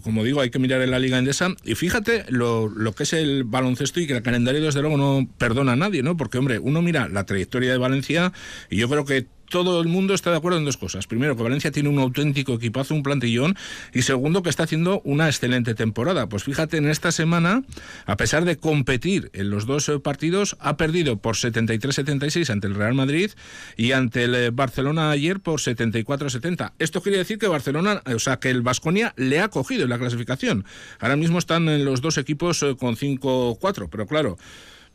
como 0.04 0.24
digo, 0.24 0.42
hay 0.42 0.50
que 0.50 0.60
mirar 0.60 0.82
en 0.82 0.92
la 0.92 1.00
Liga 1.00 1.18
Endesa 1.18 1.50
y 1.64 1.76
fíjate 1.76 2.26
lo, 2.30 2.70
lo 2.70 2.94
que 2.94 3.04
es 3.04 3.14
el 3.14 3.44
baloncesto 3.44 4.00
y 4.00 4.08
que 4.08 4.14
el 4.18 4.24
calendario 4.24 4.62
desde 4.62 4.82
luego 4.82 4.98
no 4.98 5.28
perdona 5.38 5.74
a 5.74 5.76
nadie, 5.76 6.04
¿no? 6.04 6.18
Porque, 6.18 6.38
hombre, 6.38 6.60
uno 6.60 6.82
mira 6.82 7.08
la 7.08 7.26
trayectoria 7.26 7.72
de 7.72 7.78
Valencia 7.78 8.34
y 8.70 8.78
yo 8.78 8.90
creo 8.90 9.06
que 9.06 9.28
todo 9.54 9.80
el 9.82 9.88
mundo 9.88 10.16
está 10.16 10.32
de 10.32 10.38
acuerdo 10.38 10.58
en 10.58 10.66
dos 10.66 10.78
cosas. 10.78 11.06
Primero, 11.06 11.38
que 11.38 11.44
Valencia 11.44 11.72
tiene 11.72 11.88
un 11.88 12.00
auténtico 12.00 12.56
equipazo, 12.56 12.96
un 12.96 13.04
plantillón, 13.04 13.56
y 13.94 14.02
segundo, 14.02 14.42
que 14.42 14.50
está 14.50 14.64
haciendo 14.64 15.00
una 15.06 15.28
excelente 15.28 15.76
temporada. 15.76 16.28
Pues 16.28 16.44
fíjate, 16.44 16.78
en 16.78 16.90
esta 16.90 17.12
semana, 17.12 17.62
a 18.08 18.18
pesar 18.18 18.46
de 18.46 18.58
competir 18.58 19.30
en 19.34 19.52
los 19.52 19.68
dos 19.68 19.90
eh, 19.90 20.00
partidos, 20.00 20.58
ha 20.60 20.76
perdido 20.76 21.18
por 21.18 21.36
73-76 21.36 22.50
ante 22.50 22.66
el 22.66 22.74
Real 22.74 22.96
Madrid 22.96 23.30
y 23.78 23.92
ante 23.92 24.24
el 24.24 24.34
eh, 24.34 24.50
Barcelona 24.50 25.12
ayer 25.12 25.40
por 25.40 25.60
74-70. 25.60 26.72
Esto 26.80 27.04
quiere 27.04 27.20
decir 27.20 27.38
que 27.38 27.48
Barcelona, 27.48 28.02
o 28.08 28.18
sea, 28.18 28.38
que 28.38 28.50
el 28.50 28.64
Vasconia 28.64 29.14
le 29.18 29.40
ha 29.40 29.50
cogido 29.50 29.84
en 29.84 29.92
la 29.92 30.00
clasificación. 30.00 30.66
Ahora 31.00 31.16
mismo 31.16 31.38
están 31.38 31.70
en 31.70 31.86
los 31.86 32.02
dos 32.02 32.18
equipos 32.18 32.64
eh, 32.64 32.76
con 32.76 32.96
5-4, 32.96 33.88
pero 33.92 34.08
claro, 34.08 34.40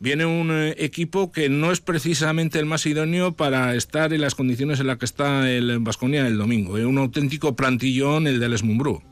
viene 0.01 0.27
un 0.27 0.51
eh, 0.51 0.75
equipo 0.79 1.33
que 1.33 1.49
no 1.49 1.73
es 1.73 1.81
precisamente 1.81 2.59
el 2.59 2.67
más 2.67 2.87
idóneo 2.87 3.33
para 3.33 3.75
estar 3.75 4.13
en 4.13 4.21
las 4.21 4.35
condiciones 4.35 4.81
en 4.81 4.87
las 4.87 4.99
que 4.99 5.05
está 5.05 5.51
el 5.51 5.79
Vasconia 5.81 6.27
el 6.27 6.39
domingo. 6.39 6.79
Es 6.79 6.85
un 6.85 6.99
auténtico 6.99 7.57
plantillón 7.57 8.27
el 8.27 8.41
del 8.41 8.53
Esmumbrú. 8.53 9.03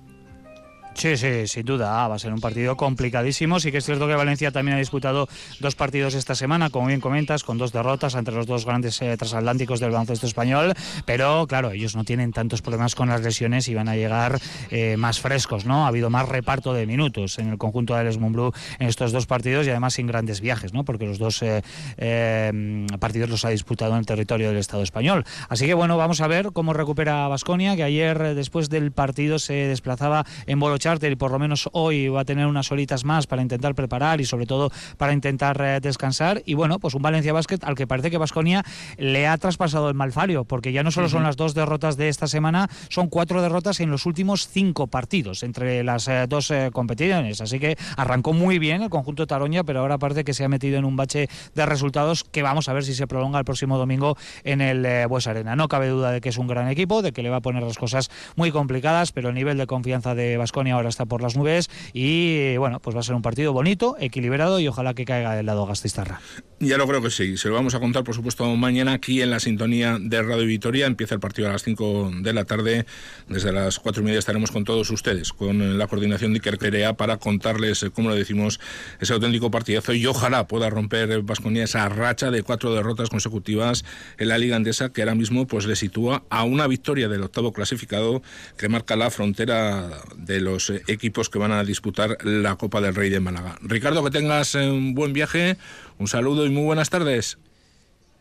Sí, 0.96 1.18
sí, 1.18 1.46
sin 1.46 1.66
duda. 1.66 2.02
Ah, 2.02 2.08
va 2.08 2.14
a 2.14 2.18
ser 2.18 2.32
un 2.32 2.40
partido 2.40 2.74
complicadísimo. 2.74 3.60
Sí 3.60 3.70
que 3.70 3.78
es 3.78 3.84
cierto 3.84 4.08
que 4.08 4.14
Valencia 4.14 4.50
también 4.50 4.76
ha 4.76 4.80
disputado 4.80 5.28
dos 5.60 5.74
partidos 5.74 6.14
esta 6.14 6.34
semana, 6.34 6.70
como 6.70 6.86
bien 6.86 7.00
comentas, 7.00 7.44
con 7.44 7.58
dos 7.58 7.70
derrotas 7.70 8.14
entre 8.14 8.34
los 8.34 8.46
dos 8.46 8.64
grandes 8.64 9.02
eh, 9.02 9.14
transatlánticos 9.18 9.78
del 9.78 9.90
baloncesto 9.90 10.26
español. 10.26 10.72
Pero 11.04 11.46
claro, 11.48 11.72
ellos 11.72 11.96
no 11.96 12.04
tienen 12.04 12.32
tantos 12.32 12.62
problemas 12.62 12.94
con 12.94 13.10
las 13.10 13.20
lesiones 13.20 13.68
y 13.68 13.74
van 13.74 13.88
a 13.88 13.94
llegar 13.94 14.38
eh, 14.70 14.96
más 14.96 15.20
frescos, 15.20 15.66
¿no? 15.66 15.84
Ha 15.84 15.88
habido 15.88 16.08
más 16.08 16.30
reparto 16.30 16.72
de 16.72 16.86
minutos 16.86 17.38
en 17.38 17.50
el 17.50 17.58
conjunto 17.58 17.94
del 17.94 18.06
Esmumblú 18.06 18.52
en 18.78 18.88
estos 18.88 19.12
dos 19.12 19.26
partidos 19.26 19.66
y 19.66 19.70
además 19.70 19.92
sin 19.92 20.06
grandes 20.06 20.40
viajes, 20.40 20.72
¿no? 20.72 20.84
Porque 20.84 21.04
los 21.04 21.18
dos 21.18 21.42
eh, 21.42 22.86
partidos 22.98 23.28
los 23.28 23.44
ha 23.44 23.50
disputado 23.50 23.92
en 23.92 23.98
el 23.98 24.06
territorio 24.06 24.48
del 24.48 24.56
Estado 24.56 24.82
español. 24.82 25.26
Así 25.50 25.66
que 25.66 25.74
bueno, 25.74 25.98
vamos 25.98 26.22
a 26.22 26.26
ver 26.26 26.52
cómo 26.54 26.72
recupera 26.72 27.28
Vasconia, 27.28 27.76
que 27.76 27.82
ayer, 27.82 28.34
después 28.34 28.70
del 28.70 28.92
partido, 28.92 29.38
se 29.38 29.52
desplazaba 29.52 30.24
en 30.46 30.58
Bolocha 30.58 30.85
charter 30.86 31.10
y 31.10 31.16
por 31.16 31.32
lo 31.32 31.40
menos 31.40 31.68
hoy 31.72 32.06
va 32.06 32.20
a 32.20 32.24
tener 32.24 32.46
unas 32.46 32.70
horitas 32.70 33.04
más 33.04 33.26
para 33.26 33.42
intentar 33.42 33.74
preparar 33.74 34.20
y 34.20 34.24
sobre 34.24 34.46
todo 34.46 34.70
para 34.98 35.12
intentar 35.12 35.60
eh, 35.60 35.80
descansar. 35.82 36.44
Y 36.46 36.54
bueno, 36.54 36.78
pues 36.78 36.94
un 36.94 37.02
Valencia 37.02 37.32
Basket 37.32 37.58
al 37.64 37.74
que 37.74 37.88
parece 37.88 38.08
que 38.08 38.18
Vasconia 38.18 38.64
le 38.96 39.26
ha 39.26 39.36
traspasado 39.36 39.88
el 39.88 39.96
malfario, 39.96 40.44
porque 40.44 40.70
ya 40.70 40.84
no 40.84 40.92
solo 40.92 41.08
son 41.08 41.24
las 41.24 41.36
dos 41.36 41.54
derrotas 41.54 41.96
de 41.96 42.08
esta 42.08 42.28
semana, 42.28 42.70
son 42.88 43.08
cuatro 43.08 43.42
derrotas 43.42 43.80
en 43.80 43.90
los 43.90 44.06
últimos 44.06 44.46
cinco 44.46 44.86
partidos 44.86 45.42
entre 45.42 45.82
las 45.82 46.06
eh, 46.06 46.26
dos 46.28 46.52
eh, 46.52 46.70
competiciones. 46.72 47.40
Así 47.40 47.58
que 47.58 47.76
arrancó 47.96 48.32
muy 48.32 48.60
bien 48.60 48.82
el 48.82 48.88
conjunto 48.88 49.24
de 49.24 49.26
Taroña, 49.26 49.64
pero 49.64 49.80
ahora 49.80 49.98
parece 49.98 50.22
que 50.22 50.34
se 50.34 50.44
ha 50.44 50.48
metido 50.48 50.78
en 50.78 50.84
un 50.84 50.94
bache 50.94 51.28
de 51.56 51.66
resultados 51.66 52.22
que 52.22 52.42
vamos 52.42 52.68
a 52.68 52.72
ver 52.74 52.84
si 52.84 52.94
se 52.94 53.08
prolonga 53.08 53.40
el 53.40 53.44
próximo 53.44 53.76
domingo 53.76 54.16
en 54.44 54.60
el 54.60 54.86
eh, 54.86 55.06
Bues 55.06 55.26
Arena. 55.26 55.56
No 55.56 55.66
cabe 55.66 55.88
duda 55.88 56.12
de 56.12 56.20
que 56.20 56.28
es 56.28 56.38
un 56.38 56.46
gran 56.46 56.68
equipo, 56.68 57.02
de 57.02 57.10
que 57.10 57.24
le 57.24 57.30
va 57.30 57.38
a 57.38 57.42
poner 57.42 57.64
las 57.64 57.76
cosas 57.76 58.08
muy 58.36 58.52
complicadas, 58.52 59.10
pero 59.10 59.30
el 59.30 59.34
nivel 59.34 59.58
de 59.58 59.66
confianza 59.66 60.14
de 60.14 60.36
Vasconia 60.36 60.75
ahora 60.76 60.88
está 60.88 61.06
por 61.06 61.22
las 61.22 61.36
nubes 61.36 61.70
y 61.92 62.56
bueno, 62.56 62.80
pues 62.80 62.94
va 62.94 63.00
a 63.00 63.02
ser 63.02 63.14
un 63.14 63.22
partido 63.22 63.52
bonito, 63.52 63.96
equilibrado 63.98 64.60
y 64.60 64.68
ojalá 64.68 64.94
que 64.94 65.04
caiga 65.04 65.34
del 65.34 65.46
lado 65.46 65.66
gastistarra. 65.66 66.20
Ya 66.58 66.78
lo 66.78 66.86
creo 66.86 67.02
que 67.02 67.10
sí. 67.10 67.36
Se 67.36 67.48
lo 67.48 67.54
vamos 67.54 67.74
a 67.74 67.80
contar, 67.80 68.02
por 68.02 68.14
supuesto, 68.14 68.46
mañana 68.56 68.94
aquí 68.94 69.20
en 69.20 69.30
la 69.30 69.40
sintonía 69.40 69.98
de 70.00 70.22
Radio 70.22 70.46
Vitoria. 70.46 70.86
Empieza 70.86 71.14
el 71.14 71.20
partido 71.20 71.48
a 71.48 71.52
las 71.52 71.62
5 71.62 72.12
de 72.22 72.32
la 72.32 72.46
tarde. 72.46 72.86
Desde 73.28 73.52
las 73.52 73.78
4 73.78 74.00
y 74.02 74.04
media 74.06 74.18
estaremos 74.18 74.50
con 74.50 74.64
todos 74.64 74.90
ustedes, 74.90 75.34
con 75.34 75.76
la 75.76 75.86
coordinación 75.86 76.32
de 76.32 76.38
Iker 76.38 76.96
para 76.96 77.18
contarles, 77.18 77.82
eh, 77.82 77.90
como 77.90 78.08
lo 78.08 78.14
decimos, 78.14 78.58
ese 79.00 79.12
auténtico 79.12 79.50
partidazo 79.50 79.92
y 79.92 80.06
ojalá 80.06 80.46
pueda 80.46 80.70
romper 80.70 81.20
Vasconia 81.22 81.64
esa 81.64 81.88
racha 81.88 82.30
de 82.30 82.42
cuatro 82.42 82.74
derrotas 82.74 83.10
consecutivas 83.10 83.84
en 84.18 84.28
la 84.28 84.38
Liga 84.38 84.56
Andesa 84.56 84.90
que 84.90 85.02
ahora 85.02 85.14
mismo 85.14 85.46
pues 85.46 85.66
le 85.66 85.76
sitúa 85.76 86.24
a 86.30 86.44
una 86.44 86.66
victoria 86.66 87.08
del 87.08 87.22
octavo 87.22 87.52
clasificado 87.52 88.22
que 88.56 88.68
marca 88.68 88.96
la 88.96 89.10
frontera 89.10 89.90
de 90.16 90.40
los 90.40 90.65
eh, 90.70 90.82
equipos 90.88 91.28
que 91.28 91.38
van 91.38 91.52
a 91.52 91.64
disputar 91.64 92.18
la 92.24 92.56
Copa 92.56 92.80
del 92.80 92.94
Rey 92.94 93.10
de 93.10 93.20
Málaga. 93.20 93.58
Ricardo, 93.60 94.04
que 94.04 94.10
tengas 94.10 94.54
eh, 94.54 94.70
un 94.70 94.94
buen 94.94 95.12
viaje, 95.12 95.56
un 95.98 96.08
saludo 96.08 96.46
y 96.46 96.50
muy 96.50 96.64
buenas 96.64 96.90
tardes. 96.90 97.38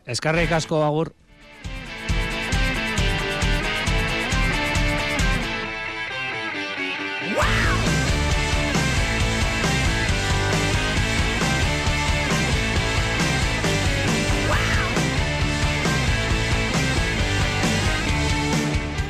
Escarre 0.06 0.46
Casco 0.46 0.84
Agur. 0.84 1.14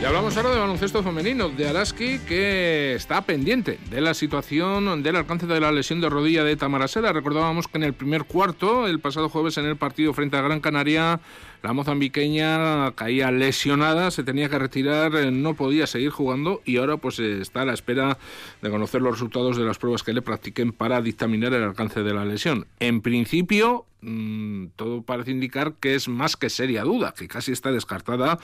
Hablamos 0.06 0.36
ahora 0.36 0.50
de 0.50 0.60
baloncesto 0.60 1.02
femenino, 1.02 1.48
de 1.48 1.68
Araski, 1.68 2.20
que 2.20 2.94
está 2.94 3.22
pendiente 3.22 3.80
de 3.90 4.00
la 4.00 4.14
situación 4.14 5.02
del 5.02 5.16
alcance 5.16 5.46
de 5.46 5.58
la 5.58 5.72
lesión 5.72 6.00
de 6.00 6.08
rodilla 6.08 6.44
de 6.44 6.54
Tamarasera. 6.54 7.12
Recordábamos 7.12 7.66
que 7.66 7.78
en 7.78 7.84
el 7.84 7.92
primer 7.92 8.24
cuarto, 8.24 8.86
el 8.86 9.00
pasado 9.00 9.28
jueves 9.28 9.58
en 9.58 9.64
el 9.64 9.76
partido 9.76 10.14
frente 10.14 10.36
a 10.36 10.42
Gran 10.42 10.60
Canaria, 10.60 11.20
la 11.62 11.72
mozambiqueña 11.72 12.92
caía 12.92 13.32
lesionada, 13.32 14.12
se 14.12 14.22
tenía 14.22 14.48
que 14.48 14.58
retirar, 14.58 15.16
eh, 15.16 15.32
no 15.32 15.54
podía 15.54 15.88
seguir 15.88 16.10
jugando 16.10 16.62
y 16.64 16.76
ahora 16.76 16.98
pues 16.98 17.18
está 17.18 17.62
a 17.62 17.64
la 17.64 17.74
espera 17.74 18.18
de 18.62 18.70
conocer 18.70 19.02
los 19.02 19.14
resultados 19.14 19.56
de 19.56 19.64
las 19.64 19.78
pruebas 19.78 20.04
que 20.04 20.12
le 20.12 20.22
practiquen 20.22 20.70
para 20.72 21.02
dictaminar 21.02 21.52
el 21.54 21.64
alcance 21.64 22.04
de 22.04 22.14
la 22.14 22.24
lesión. 22.24 22.66
En 22.78 23.00
principio, 23.00 23.86
mm, 24.02 24.66
todo 24.76 25.02
parece 25.02 25.32
indicar 25.32 25.74
que 25.80 25.96
es 25.96 26.06
más 26.06 26.36
que 26.36 26.50
seria 26.50 26.84
duda, 26.84 27.14
que 27.16 27.26
casi 27.26 27.50
está 27.50 27.72
descartada 27.72 28.38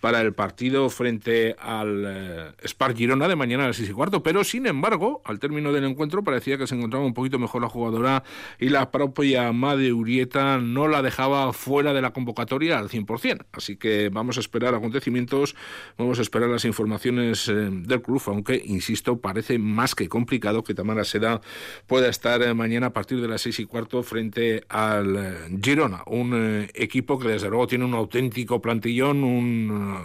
para 0.00 0.22
el 0.22 0.32
partido 0.32 0.88
frente 0.88 1.01
al 1.58 2.04
eh, 2.06 2.52
Spark 2.64 2.96
Girona 2.96 3.28
de 3.28 3.36
mañana 3.36 3.64
a 3.64 3.66
las 3.68 3.76
6 3.76 3.90
y 3.90 3.92
cuarto, 3.92 4.22
pero 4.22 4.44
sin 4.44 4.66
embargo, 4.66 5.20
al 5.24 5.38
término 5.38 5.72
del 5.72 5.84
encuentro 5.84 6.22
parecía 6.22 6.58
que 6.58 6.66
se 6.66 6.74
encontraba 6.74 7.04
un 7.04 7.14
poquito 7.14 7.38
mejor 7.38 7.62
la 7.62 7.68
jugadora 7.68 8.22
y 8.58 8.68
la 8.68 8.90
propia 8.90 9.52
Made 9.52 9.92
Urieta 9.92 10.58
no 10.58 10.88
la 10.88 11.02
dejaba 11.02 11.52
fuera 11.52 11.92
de 11.92 12.02
la 12.02 12.12
convocatoria 12.12 12.78
al 12.78 12.88
100%. 12.88 13.46
Así 13.52 13.76
que 13.76 14.10
vamos 14.10 14.36
a 14.36 14.40
esperar 14.40 14.74
acontecimientos, 14.74 15.56
vamos 15.98 16.18
a 16.18 16.22
esperar 16.22 16.48
las 16.48 16.64
informaciones 16.64 17.48
eh, 17.48 17.52
del 17.52 18.02
club, 18.02 18.22
aunque, 18.26 18.62
insisto, 18.64 19.18
parece 19.18 19.58
más 19.58 19.94
que 19.94 20.08
complicado 20.08 20.62
que 20.62 20.74
Tamara 20.74 21.04
Seda 21.04 21.40
pueda 21.86 22.08
estar 22.08 22.42
eh, 22.42 22.54
mañana 22.54 22.88
a 22.88 22.92
partir 22.92 23.20
de 23.20 23.28
las 23.28 23.42
seis 23.42 23.58
y 23.58 23.66
cuarto 23.66 24.02
frente 24.02 24.64
al 24.68 25.58
Girona, 25.62 26.02
un 26.06 26.68
equipo 26.74 27.18
que 27.18 27.28
desde 27.28 27.48
luego 27.48 27.66
tiene 27.66 27.84
un 27.84 27.94
auténtico 27.94 28.62
plantillón, 28.62 29.24
una 29.24 30.00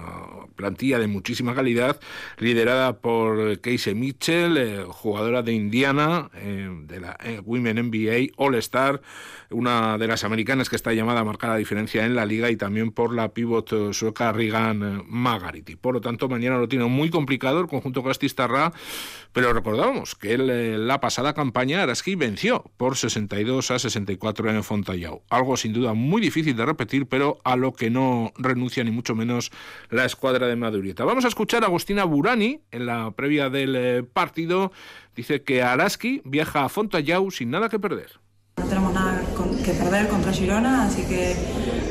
plantilla 0.55 0.86
de 0.95 1.07
muchísima 1.07 1.53
calidad, 1.53 1.99
liderada 2.37 2.99
por 2.99 3.59
Casey 3.59 3.93
Mitchell, 3.93 4.85
jugadora 4.87 5.43
de 5.43 5.53
Indiana, 5.53 6.29
de 6.33 6.99
la 6.99 7.17
Women 7.43 7.89
NBA 7.89 8.33
All 8.37 8.55
Star, 8.55 9.01
una 9.49 9.97
de 9.97 10.07
las 10.07 10.23
americanas 10.23 10.69
que 10.69 10.75
está 10.75 10.93
llamada 10.93 11.19
a 11.19 11.23
marcar 11.23 11.49
la 11.49 11.57
diferencia 11.57 12.05
en 12.05 12.15
la 12.15 12.25
liga 12.25 12.49
y 12.49 12.55
también 12.55 12.91
por 12.91 13.13
la 13.13 13.33
pivot 13.33 13.93
sueca 13.93 14.31
Rigan 14.31 15.03
Magarity. 15.07 15.75
Por 15.75 15.93
lo 15.93 16.01
tanto, 16.01 16.29
mañana 16.29 16.57
lo 16.57 16.67
tiene 16.67 16.85
muy 16.85 17.09
complicado 17.09 17.59
el 17.59 17.67
conjunto 17.67 18.03
Castistarra, 18.03 18.71
pero 19.33 19.53
recordamos 19.53 20.15
que 20.15 20.33
eh, 20.33 20.77
la 20.77 20.99
pasada 20.99 21.33
campaña 21.33 21.83
Araski 21.83 22.15
venció 22.15 22.63
por 22.77 22.95
62 22.95 23.71
a 23.71 23.79
64 23.79 24.49
en 24.49 24.63
Fontallao. 24.63 25.23
Algo 25.29 25.57
sin 25.57 25.73
duda 25.73 25.93
muy 25.93 26.21
difícil 26.21 26.55
de 26.55 26.65
repetir, 26.65 27.07
pero 27.07 27.39
a 27.43 27.55
lo 27.55 27.73
que 27.73 27.89
no 27.89 28.31
renuncia 28.37 28.83
ni 28.83 28.91
mucho 28.91 29.15
menos 29.15 29.51
la 29.89 30.05
escuadra 30.05 30.47
de 30.47 30.55
Madurieta. 30.67 31.05
Vamos 31.05 31.23
a 31.23 31.29
escuchar 31.29 31.63
a 31.63 31.67
Agustina 31.67 32.03
Burani 32.03 32.59
en 32.71 32.85
la 32.85 33.11
previa 33.11 33.49
del 33.49 33.73
eh, 33.77 34.03
partido. 34.03 34.73
Dice 35.15 35.41
que 35.41 35.63
Araski 35.63 36.21
viaja 36.25 36.65
a 36.65 36.69
Fontallao 36.69 37.31
sin 37.31 37.51
nada 37.51 37.69
que 37.69 37.79
perder. 37.79 38.19
No 38.57 38.65
tenemos 38.65 38.93
nada 38.93 39.21
que 39.63 39.71
perder 39.71 40.09
contra 40.09 40.33
Girona, 40.33 40.83
así 40.83 41.03
que 41.03 41.35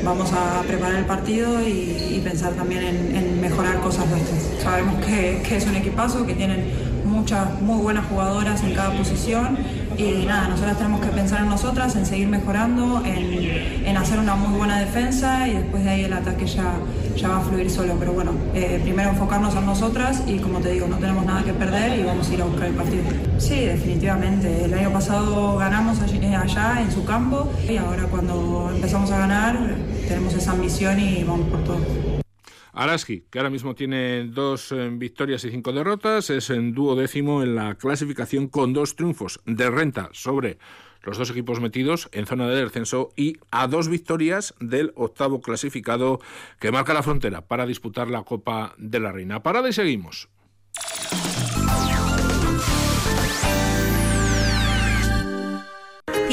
vamos 0.03 0.31
a 0.31 0.61
preparar 0.61 0.99
el 0.99 1.05
partido 1.05 1.59
y, 1.67 2.21
pensar 2.23 2.53
también 2.53 2.83
en, 2.83 3.41
mejorar 3.41 3.79
cosas 3.79 4.07
nuestras. 4.09 4.43
Sabemos 4.61 5.03
que, 5.03 5.41
que 5.47 5.55
es 5.55 5.65
un 5.65 5.75
equipazo, 5.75 6.25
que 6.25 6.33
tienen 6.35 6.71
muchas 7.05 7.59
muy 7.61 7.81
buenas 7.81 8.05
jugadoras 8.05 8.61
en 8.63 8.75
cada 8.75 8.95
posición 8.95 9.57
y 9.97 10.25
nada, 10.25 10.47
nosotras 10.47 10.77
tenemos 10.77 11.01
que 11.01 11.07
pensar 11.07 11.41
en 11.41 11.49
nosotras, 11.49 11.95
en 11.95 12.05
seguir 12.05 12.27
mejorando, 12.27 13.01
en, 13.03 13.97
hacer 13.97 14.19
una 14.19 14.35
muy 14.35 14.55
buena 14.55 14.79
defensa 14.79 15.47
y 15.47 15.53
después 15.53 15.83
de 15.83 15.89
ahí 15.89 16.03
el 16.03 16.13
ataque 16.13 16.45
ya, 16.45 16.75
ya 17.15 17.29
va 17.29 17.37
a 17.37 17.41
fluir 17.41 17.69
solo. 17.69 17.95
Pero 17.99 18.13
bueno, 18.13 18.31
eh, 18.53 18.79
primero 18.83 19.09
enfocarnos 19.09 19.55
en 19.55 19.65
nosotras 19.65 20.23
y 20.27 20.37
como 20.37 20.59
te 20.59 20.71
digo, 20.71 20.87
no 20.87 20.97
tenemos 20.97 21.25
nada 21.25 21.43
que 21.43 21.53
perder 21.53 21.99
y 21.99 22.03
vamos 22.03 22.29
a 22.29 22.33
ir 22.33 22.41
a 22.41 22.45
buscar 22.45 22.67
el 22.67 22.75
partido. 22.75 23.03
Sí, 23.39 23.61
definitivamente. 23.61 24.65
El 24.65 24.73
año 24.75 24.91
pasado 24.91 25.57
ganamos 25.57 25.97
eh, 25.99 26.35
allá 26.35 26.81
en 26.81 26.91
su 26.91 27.03
campo 27.03 27.51
y 27.67 27.77
ahora 27.77 28.03
cuando 28.03 28.69
empezamos 28.73 29.09
a 29.11 29.17
ganar 29.17 29.57
tenemos 30.07 30.33
esa 30.35 30.51
ambición 30.51 30.99
y 30.99 31.23
vamos 31.23 31.47
por 31.47 31.63
todo. 31.63 32.16
Araski, 32.77 33.25
que 33.31 33.39
ahora 33.39 33.49
mismo 33.49 33.73
tiene 33.73 34.25
dos 34.25 34.71
eh, 34.71 34.89
victorias 34.91 35.43
y 35.43 35.49
cinco 35.49 35.73
derrotas, 35.73 36.29
es 36.29 36.51
en 36.51 36.73
dúo 36.73 36.95
décimo 36.95 37.41
en 37.41 37.55
la 37.55 37.75
clasificación 37.75 38.47
con 38.47 38.71
dos 38.71 38.95
triunfos 38.95 39.41
de 39.45 39.69
renta 39.71 40.09
sobre 40.13 40.59
los 41.01 41.17
dos 41.17 41.31
equipos 41.31 41.59
metidos 41.59 42.07
en 42.11 42.27
zona 42.27 42.47
de 42.47 42.63
descenso 42.63 43.09
y 43.15 43.37
a 43.49 43.67
dos 43.67 43.87
victorias 43.87 44.53
del 44.59 44.93
octavo 44.95 45.41
clasificado 45.41 46.19
que 46.59 46.71
marca 46.71 46.93
la 46.93 47.03
frontera 47.03 47.47
para 47.47 47.65
disputar 47.65 48.09
la 48.09 48.23
Copa 48.23 48.75
de 48.77 48.99
la 48.99 49.11
Reina. 49.11 49.41
Parada 49.41 49.69
y 49.69 49.73
seguimos. 49.73 50.29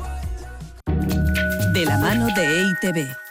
De 1.72 1.85
la 1.85 1.98
mano 1.98 2.28
de 2.37 2.62
EITV. 2.62 3.29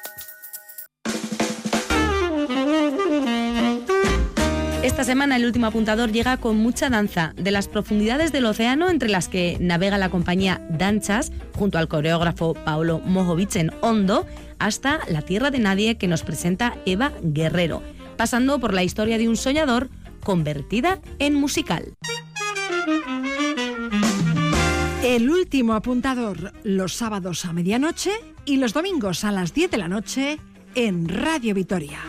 Esta 5.00 5.14
semana 5.14 5.38
el 5.38 5.46
último 5.46 5.66
apuntador 5.66 6.12
llega 6.12 6.36
con 6.36 6.58
mucha 6.58 6.90
danza, 6.90 7.32
de 7.38 7.52
las 7.52 7.70
profundidades 7.70 8.34
del 8.34 8.46
océano 8.46 8.90
entre 8.90 9.08
las 9.08 9.30
que 9.30 9.56
navega 9.62 9.98
la 9.98 10.10
compañía 10.10 10.60
Danchas, 10.70 11.32
junto 11.56 11.78
al 11.78 11.88
coreógrafo 11.88 12.54
Paolo 12.54 13.00
Mojovic 13.00 13.56
en 13.56 13.72
Hondo, 13.80 14.28
hasta 14.60 15.00
La 15.08 15.22
Tierra 15.22 15.52
de 15.52 15.60
Nadie 15.60 15.98
que 15.98 16.10
nos 16.10 16.24
presenta 16.24 16.76
Eva 16.86 17.14
Guerrero, 17.24 17.82
pasando 18.18 18.60
por 18.60 18.74
la 18.74 18.84
historia 18.84 19.18
de 19.18 19.30
un 19.30 19.38
soñador 19.38 19.90
convertida 20.22 21.00
en 21.20 21.34
musical. 21.34 21.94
El 25.02 25.30
último 25.30 25.76
apuntador, 25.76 26.52
los 26.64 26.94
sábados 26.94 27.46
a 27.46 27.54
medianoche 27.54 28.12
y 28.44 28.58
los 28.58 28.74
domingos 28.74 29.24
a 29.24 29.32
las 29.32 29.54
10 29.54 29.72
de 29.72 29.78
la 29.78 29.88
noche 29.88 30.40
en 30.76 31.08
Radio 31.08 31.56
Vitoria. 31.56 32.00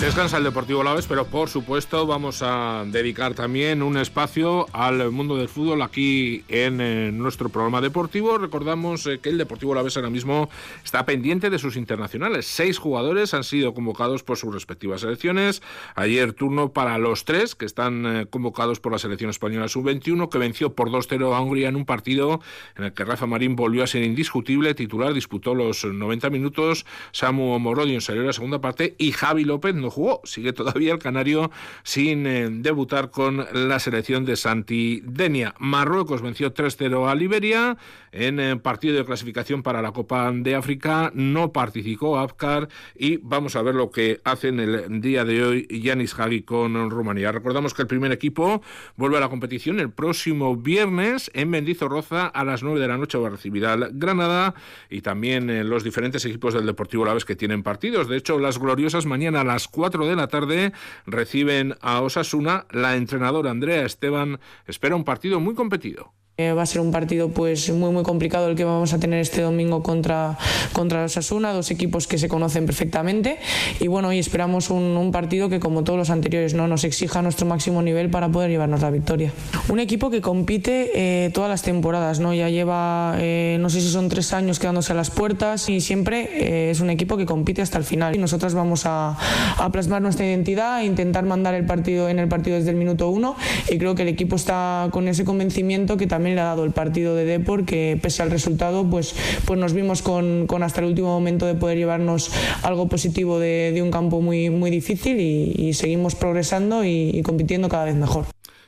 Descansa 0.00 0.36
el 0.36 0.44
Deportivo 0.44 0.82
Laves, 0.82 1.06
pero 1.06 1.24
por 1.24 1.48
supuesto 1.48 2.06
vamos 2.06 2.42
a 2.42 2.84
dedicar 2.86 3.32
también 3.32 3.82
un 3.82 3.96
espacio 3.96 4.66
al 4.74 5.10
mundo 5.10 5.38
del 5.38 5.48
fútbol 5.48 5.80
aquí 5.80 6.44
en, 6.48 6.82
eh, 6.82 7.10
nuestro 7.10 7.48
programa 7.48 7.80
deportivo. 7.80 8.36
Recordamos 8.36 9.06
eh, 9.06 9.20
que 9.20 9.30
el 9.30 9.38
Deportivo 9.38 9.74
Laves 9.74 9.96
ahora 9.96 10.10
mismo 10.10 10.50
está 10.84 11.06
pendiente 11.06 11.48
de 11.48 11.58
sus 11.58 11.76
internacionales. 11.76 12.46
Seis 12.46 12.76
jugadores 12.76 13.32
han 13.32 13.42
sido 13.42 13.72
convocados 13.72 14.22
por 14.22 14.36
sus 14.36 14.52
respectivas 14.52 15.00
selecciones. 15.00 15.62
Ayer 15.94 16.34
turno 16.34 16.74
para 16.74 16.98
los 16.98 17.24
tres 17.24 17.54
que 17.54 17.64
están 17.64 18.04
eh, 18.04 18.26
convocados 18.26 18.80
por 18.80 18.92
la 18.92 18.98
selección 18.98 19.30
española 19.30 19.66
sub-21 19.66 20.28
que 20.28 20.36
venció 20.36 20.74
por 20.74 20.90
2-0 20.90 21.34
a 21.34 21.40
Hungría 21.40 21.70
en 21.70 21.76
un 21.76 21.86
partido 21.86 22.42
en 22.76 22.84
el 22.84 22.92
que 22.92 23.06
Rafa 23.06 23.26
Marín 23.26 23.56
volvió 23.56 23.82
a 23.82 23.86
ser 23.86 24.02
indiscutible. 24.02 24.74
Titular 24.74 25.14
disputó 25.14 25.54
los 25.54 25.86
90 25.86 26.28
minutos. 26.28 26.84
Samu 27.12 27.58
Morodio 27.58 28.02
salió 28.02 28.20
en 28.20 28.26
la 28.26 28.34
segunda 28.34 28.60
parte 28.60 28.94
y 28.98 29.12
Javi 29.12 29.44
López 29.44 29.74
no 29.74 29.85
jugó. 29.90 30.20
Sigue 30.24 30.52
todavía 30.52 30.92
el 30.92 30.98
canario 30.98 31.50
sin 31.82 32.26
eh, 32.26 32.48
debutar 32.50 33.10
con 33.10 33.46
la 33.52 33.78
selección 33.78 34.24
de 34.24 34.36
Santi 34.36 35.00
Denia. 35.04 35.54
Marruecos 35.58 36.22
venció 36.22 36.52
3-0 36.52 37.10
a 37.10 37.14
Liberia 37.14 37.76
en 38.16 38.40
eh, 38.40 38.56
partido 38.56 38.96
de 38.96 39.04
clasificación 39.04 39.62
para 39.62 39.82
la 39.82 39.92
Copa 39.92 40.32
de 40.32 40.54
África. 40.54 41.10
No 41.14 41.52
participó 41.52 42.18
Afkar 42.18 42.68
y 42.94 43.18
vamos 43.18 43.56
a 43.56 43.62
ver 43.62 43.74
lo 43.74 43.90
que 43.90 44.20
hace 44.24 44.48
en 44.48 44.60
el 44.60 45.00
día 45.00 45.24
de 45.24 45.44
hoy 45.44 45.66
Yanis 45.68 46.18
Hagi 46.18 46.42
con 46.42 46.90
Rumanía. 46.90 47.32
Recordamos 47.32 47.74
que 47.74 47.82
el 47.82 47.88
primer 47.88 48.12
equipo 48.12 48.62
vuelve 48.96 49.18
a 49.18 49.20
la 49.20 49.28
competición 49.28 49.80
el 49.80 49.90
próximo 49.90 50.56
viernes 50.56 51.30
en 51.34 51.50
Mendizorroza 51.50 52.26
a 52.26 52.44
las 52.44 52.62
9 52.62 52.80
de 52.80 52.88
la 52.88 52.96
noche 52.96 53.18
va 53.18 53.28
a 53.28 53.30
recibir 53.30 53.66
al 53.66 53.90
Granada 53.92 54.54
y 54.88 55.02
también 55.02 55.50
eh, 55.50 55.64
los 55.64 55.84
diferentes 55.84 56.24
equipos 56.24 56.54
del 56.54 56.66
Deportivo 56.66 57.04
Laves 57.04 57.24
que 57.24 57.36
tienen 57.36 57.62
partidos. 57.62 58.08
De 58.08 58.16
hecho, 58.16 58.38
las 58.38 58.58
gloriosas 58.58 59.06
mañana 59.06 59.42
a 59.42 59.44
las 59.44 59.68
4 59.68 60.06
de 60.06 60.16
la 60.16 60.28
tarde 60.28 60.72
reciben 61.06 61.74
a 61.80 62.00
Osasuna. 62.00 62.66
La 62.70 62.96
entrenadora 62.96 63.50
Andrea 63.50 63.84
Esteban 63.84 64.40
espera 64.66 64.96
un 64.96 65.04
partido 65.04 65.40
muy 65.40 65.54
competido. 65.54 66.12
Eh, 66.38 66.52
va 66.52 66.64
a 66.64 66.66
ser 66.66 66.82
un 66.82 66.90
partido 66.90 67.30
pues 67.30 67.70
muy 67.70 67.90
muy 67.90 68.02
complicado 68.02 68.50
el 68.50 68.56
que 68.56 68.64
vamos 68.64 68.92
a 68.92 68.98
tener 68.98 69.20
este 69.20 69.40
domingo 69.40 69.82
contra, 69.82 70.36
contra 70.74 71.04
Osasuna, 71.04 71.54
dos 71.54 71.70
equipos 71.70 72.06
que 72.06 72.18
se 72.18 72.28
conocen 72.28 72.66
perfectamente 72.66 73.38
y 73.80 73.86
bueno, 73.86 74.12
y 74.12 74.18
esperamos 74.18 74.68
un, 74.68 75.10
partido 75.12 75.48
que 75.48 75.60
como 75.60 75.82
todos 75.82 75.98
los 75.98 76.10
anteriores 76.10 76.52
no 76.52 76.68
nos 76.68 76.84
exija 76.84 77.22
nuestro 77.22 77.46
máximo 77.46 77.80
nivel 77.80 78.10
para 78.10 78.28
poder 78.28 78.50
llevarnos 78.50 78.82
la 78.82 78.90
victoria. 78.90 79.32
Un 79.70 79.80
equipo 79.80 80.10
que 80.10 80.20
compite 80.20 80.90
eh, 80.94 81.30
todas 81.30 81.48
las 81.48 81.62
temporadas, 81.62 82.20
¿no? 82.20 82.34
ya 82.34 82.50
lleva 82.50 83.14
eh, 83.18 83.56
no 83.58 83.70
sé 83.70 83.80
si 83.80 83.88
son 83.88 84.10
tres 84.10 84.34
años 84.34 84.58
quedándose 84.58 84.92
a 84.92 84.94
las 84.94 85.08
puertas 85.08 85.70
y 85.70 85.80
siempre 85.80 86.70
es 86.70 86.80
un 86.80 86.90
equipo 86.90 87.16
que 87.16 87.24
compite 87.24 87.62
hasta 87.62 87.78
el 87.78 87.84
final 87.84 88.14
y 88.14 88.18
nosotros 88.18 88.52
vamos 88.52 88.84
a, 88.84 89.16
a 89.56 89.72
plasmar 89.72 90.02
nuestra 90.02 90.26
identidad 90.26 90.82
e 90.82 90.84
intentar 90.84 91.24
mandar 91.24 91.54
el 91.54 91.64
partido 91.64 92.10
en 92.10 92.18
el 92.18 92.28
partido 92.28 92.58
desde 92.58 92.68
el 92.68 92.76
minuto 92.76 93.08
uno 93.08 93.36
y 93.70 93.78
creo 93.78 93.94
que 93.94 94.02
el 94.02 94.08
equipo 94.08 94.36
está 94.36 94.88
con 94.90 95.08
ese 95.08 95.24
convencimiento 95.24 95.96
que 95.96 96.06
también 96.06 96.25
le 96.34 96.40
ha 96.40 96.44
dado 96.44 96.64
el 96.64 96.72
partido 96.72 97.14
de 97.14 97.24
Depor, 97.24 97.64
que 97.64 97.98
pese 98.00 98.22
al 98.22 98.30
resultado, 98.30 98.88
pues, 98.88 99.14
pues 99.44 99.58
nos 99.58 99.72
vimos 99.72 100.02
con, 100.02 100.46
con 100.46 100.62
hasta 100.62 100.80
el 100.80 100.88
último 100.88 101.08
momento 101.08 101.46
de 101.46 101.54
poder 101.54 101.78
llevarnos 101.78 102.30
algo 102.62 102.88
positivo 102.88 103.38
de, 103.38 103.72
de 103.72 103.82
un 103.82 103.90
campo 103.90 104.20
muy, 104.20 104.50
muy 104.50 104.70
difícil 104.70 105.20
y, 105.20 105.72
seguimos 105.74 106.14
progresando 106.14 106.84
y, 106.84 107.22
compitiendo 107.22 107.68
cada 107.68 107.84
vez 107.84 107.96
mejor. 107.96 108.26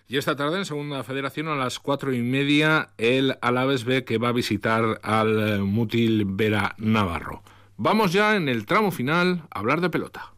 Y 0.09 0.17
esta 0.17 0.37
tarde 0.37 0.59
en 0.59 0.65
Segunda 0.65 1.03
Federación 1.05 1.49
a 1.49 1.55
las 1.55 1.79
cuatro 1.79 2.15
y 2.15 2.23
media 2.23 2.91
el 2.99 3.37
Alaves 3.41 3.85
B 3.85 4.05
que 4.05 4.19
va 4.19 4.29
a 4.29 4.33
visitar 4.33 5.01
al 5.03 5.61
Mutil 5.61 6.25
Vera 6.27 6.75
Navarro. 6.79 7.43
Vamos 7.77 8.13
ya 8.13 8.37
en 8.37 8.49
el 8.49 8.67
tramo 8.67 8.91
final 8.91 9.43
a 9.51 9.59
hablar 9.59 9.81
de 9.81 9.91
pelota. 9.91 10.33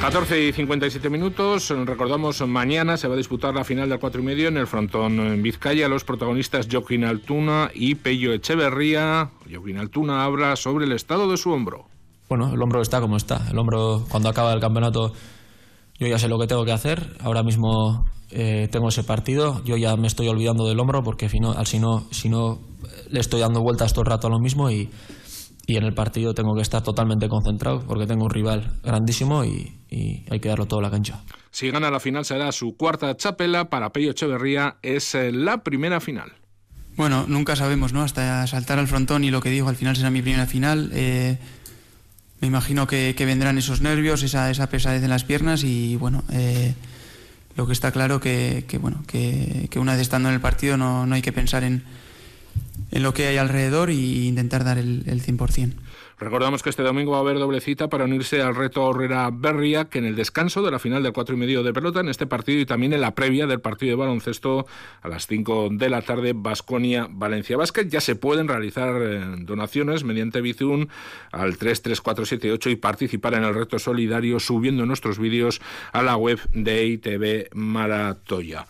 14 0.00 0.48
y 0.48 0.52
57 0.54 1.10
minutos. 1.10 1.68
Recordamos, 1.84 2.40
mañana 2.48 2.96
se 2.96 3.06
va 3.06 3.12
a 3.12 3.16
disputar 3.18 3.54
la 3.54 3.64
final 3.64 3.90
del 3.90 3.98
4 3.98 4.22
y 4.22 4.24
medio 4.24 4.48
en 4.48 4.56
el 4.56 4.66
frontón 4.66 5.20
en 5.20 5.42
Vizcaya. 5.42 5.88
Los 5.88 6.04
protagonistas 6.04 6.68
Joaquín 6.72 7.04
Altuna 7.04 7.70
y 7.74 7.96
Pello 7.96 8.32
Echeverría. 8.32 9.30
Joaquín 9.52 9.76
Altuna 9.76 10.24
habla 10.24 10.56
sobre 10.56 10.86
el 10.86 10.92
estado 10.92 11.30
de 11.30 11.36
su 11.36 11.50
hombro. 11.50 11.84
Bueno, 12.30 12.50
el 12.50 12.62
hombro 12.62 12.80
está 12.80 13.02
como 13.02 13.18
está. 13.18 13.46
El 13.50 13.58
hombro, 13.58 14.06
cuando 14.08 14.30
acaba 14.30 14.54
el 14.54 14.60
campeonato, 14.60 15.12
yo 15.98 16.06
ya 16.06 16.18
sé 16.18 16.28
lo 16.28 16.38
que 16.38 16.46
tengo 16.46 16.64
que 16.64 16.72
hacer. 16.72 17.18
Ahora 17.20 17.42
mismo 17.42 18.06
eh, 18.30 18.68
tengo 18.72 18.88
ese 18.88 19.04
partido. 19.04 19.62
Yo 19.64 19.76
ya 19.76 19.96
me 19.96 20.06
estoy 20.06 20.28
olvidando 20.28 20.66
del 20.66 20.80
hombro 20.80 21.02
porque 21.02 21.28
si 21.28 21.40
no, 21.40 21.62
si 21.66 21.78
no, 21.78 22.06
si 22.10 22.30
no 22.30 22.58
le 23.10 23.20
estoy 23.20 23.40
dando 23.40 23.60
vueltas 23.60 23.92
todo 23.92 24.00
el 24.04 24.10
rato 24.10 24.28
a 24.28 24.30
lo 24.30 24.38
mismo 24.38 24.70
y 24.70 24.88
y 25.66 25.76
en 25.76 25.84
el 25.84 25.94
partido 25.94 26.34
tengo 26.34 26.54
que 26.54 26.62
estar 26.62 26.82
totalmente 26.82 27.28
concentrado 27.28 27.84
porque 27.86 28.06
tengo 28.06 28.24
un 28.24 28.30
rival 28.30 28.72
grandísimo 28.82 29.44
y, 29.44 29.78
y 29.88 30.24
hay 30.30 30.40
que 30.40 30.48
darlo 30.48 30.66
todo 30.66 30.80
a 30.80 30.82
la 30.82 30.90
cancha. 30.90 31.20
Si 31.50 31.70
gana 31.70 31.90
la 31.90 32.00
final 32.00 32.24
será 32.24 32.52
su 32.52 32.76
cuarta 32.76 33.16
chapela, 33.16 33.66
para 33.66 33.90
Pello 33.90 34.12
Echeverría 34.12 34.76
es 34.82 35.14
eh, 35.14 35.32
la 35.32 35.58
primera 35.62 36.00
final. 36.00 36.32
Bueno, 36.96 37.24
nunca 37.28 37.56
sabemos, 37.56 37.92
¿no? 37.92 38.02
Hasta 38.02 38.46
saltar 38.46 38.78
al 38.78 38.88
frontón 38.88 39.24
y 39.24 39.30
lo 39.30 39.40
que 39.40 39.50
digo, 39.50 39.68
al 39.68 39.76
final 39.76 39.96
será 39.96 40.10
mi 40.10 40.22
primera 40.22 40.46
final. 40.46 40.90
Eh, 40.92 41.38
me 42.40 42.48
imagino 42.48 42.86
que, 42.86 43.14
que, 43.16 43.26
vendrán 43.26 43.58
esos 43.58 43.80
nervios, 43.80 44.22
esa, 44.22 44.50
esa 44.50 44.68
pesadez 44.68 45.02
en 45.02 45.10
las 45.10 45.24
piernas 45.24 45.64
y 45.64 45.96
bueno, 45.96 46.24
eh, 46.32 46.74
lo 47.56 47.66
que 47.66 47.72
está 47.72 47.92
claro 47.92 48.20
que, 48.20 48.64
que 48.66 48.78
bueno, 48.78 49.02
que, 49.06 49.68
que, 49.70 49.78
una 49.78 49.92
vez 49.92 50.02
estando 50.02 50.28
en 50.28 50.36
el 50.36 50.40
partido 50.40 50.76
no, 50.76 51.06
no 51.06 51.14
hay 51.14 51.22
que 51.22 51.32
pensar 51.32 51.64
en, 51.64 51.84
en 52.90 53.02
lo 53.02 53.14
que 53.14 53.26
hay 53.26 53.36
alrededor 53.36 53.90
e 53.90 53.94
intentar 53.94 54.64
dar 54.64 54.78
el, 54.78 55.04
el 55.06 55.22
100%. 55.22 55.74
Recordamos 56.20 56.62
que 56.62 56.68
este 56.68 56.82
domingo 56.82 57.12
va 57.12 57.16
a 57.16 57.20
haber 57.20 57.38
doble 57.38 57.62
cita 57.62 57.88
para 57.88 58.04
unirse 58.04 58.42
al 58.42 58.54
reto 58.54 58.90
Herrera 58.90 59.30
Berria, 59.32 59.86
que 59.86 60.00
en 60.00 60.04
el 60.04 60.16
descanso 60.16 60.60
de 60.60 60.70
la 60.70 60.78
final 60.78 61.02
del 61.02 61.14
4 61.14 61.34
y 61.34 61.38
medio 61.38 61.62
de 61.62 61.72
pelota 61.72 62.00
en 62.00 62.10
este 62.10 62.26
partido 62.26 62.60
y 62.60 62.66
también 62.66 62.92
en 62.92 63.00
la 63.00 63.14
previa 63.14 63.46
del 63.46 63.62
partido 63.62 63.92
de 63.92 63.96
baloncesto 63.96 64.66
a 65.00 65.08
las 65.08 65.26
5 65.26 65.70
de 65.72 65.88
la 65.88 66.02
tarde, 66.02 66.34
Basconia 66.36 67.08
Valencia 67.10 67.56
Basket. 67.56 67.88
Ya 67.88 68.02
se 68.02 68.16
pueden 68.16 68.48
realizar 68.48 69.00
eh, 69.00 69.24
donaciones 69.38 70.04
mediante 70.04 70.42
Bizum 70.42 70.88
al 71.32 71.56
33478 71.56 72.68
y 72.68 72.76
participar 72.76 73.32
en 73.32 73.44
el 73.44 73.54
reto 73.54 73.78
solidario 73.78 74.40
subiendo 74.40 74.84
nuestros 74.84 75.18
vídeos 75.18 75.62
a 75.92 76.02
la 76.02 76.16
web 76.16 76.38
de 76.52 76.84
ITV 76.84 77.48
Maratoya. 77.54 78.66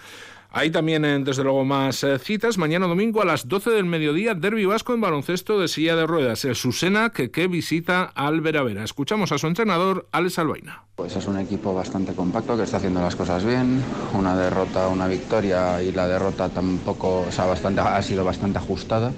Hay 0.52 0.70
también, 0.70 1.04
eh, 1.04 1.20
desde 1.20 1.44
luego, 1.44 1.64
más 1.64 2.02
eh, 2.02 2.18
citas. 2.18 2.58
Mañana 2.58 2.88
domingo 2.88 3.22
a 3.22 3.24
las 3.24 3.46
12 3.46 3.70
del 3.70 3.84
mediodía, 3.84 4.34
Derby 4.34 4.66
Vasco 4.66 4.92
en 4.92 5.00
baloncesto 5.00 5.60
de 5.60 5.68
silla 5.68 5.94
de 5.94 6.06
ruedas. 6.06 6.44
El 6.44 6.56
Susena 6.56 7.10
que, 7.10 7.30
que 7.30 7.46
visita 7.46 8.10
al 8.14 8.40
Veravera. 8.40 8.82
Escuchamos 8.82 9.30
a 9.30 9.38
su 9.38 9.46
entrenador, 9.46 10.08
Alex 10.10 10.40
Albaina. 10.40 10.82
Pues 10.96 11.14
es 11.14 11.26
un 11.26 11.38
equipo 11.38 11.72
bastante 11.72 12.14
compacto 12.14 12.56
que 12.56 12.64
está 12.64 12.78
haciendo 12.78 13.00
las 13.00 13.14
cosas 13.14 13.44
bien. 13.44 13.80
Una 14.12 14.36
derrota, 14.36 14.88
una 14.88 15.06
victoria 15.06 15.80
y 15.82 15.92
la 15.92 16.08
derrota 16.08 16.48
tampoco 16.48 17.26
o 17.28 17.32
sea, 17.32 17.46
bastante, 17.46 17.80
ha 17.80 18.02
sido 18.02 18.24
bastante 18.24 18.58
ajustada. 18.58 19.12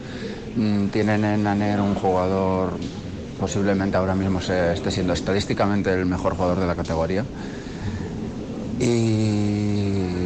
Mm, 0.57 0.88
tienen 0.88 1.25
en 1.25 1.47
Aner 1.47 1.81
un 1.81 1.95
jugador 1.95 2.75
posiblemente 3.40 3.97
ahora 3.97 4.14
mismo 4.14 4.40
se 4.40 4.75
esté 4.75 4.92
siendo 4.92 5.14
estadísticamente 5.14 5.92
el 5.92 6.07
mejor 6.07 6.37
jugador 6.37 6.61
de 6.61 6.66
la 6.66 6.77
categoría. 6.77 7.25
Y 8.79 9.62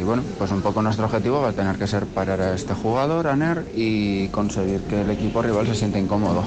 bueno, 0.07 0.23
pues 0.37 0.51
un 0.51 0.61
poco 0.61 0.81
nuestro 0.81 1.05
objetivo 1.05 1.41
va 1.41 1.49
a 1.49 1.53
tener 1.53 1.77
que 1.77 1.85
ser 1.85 2.05
parar 2.05 2.39
a 2.39 2.55
este 2.55 2.73
jugador, 2.73 3.27
a 3.27 3.35
Ner, 3.35 3.65
y 3.75 4.29
conseguir 4.29 4.79
que 4.89 5.01
el 5.01 5.09
equipo 5.11 5.41
rival 5.41 5.67
se 5.67 5.75
sienta 5.75 5.99
incómodo. 5.99 6.45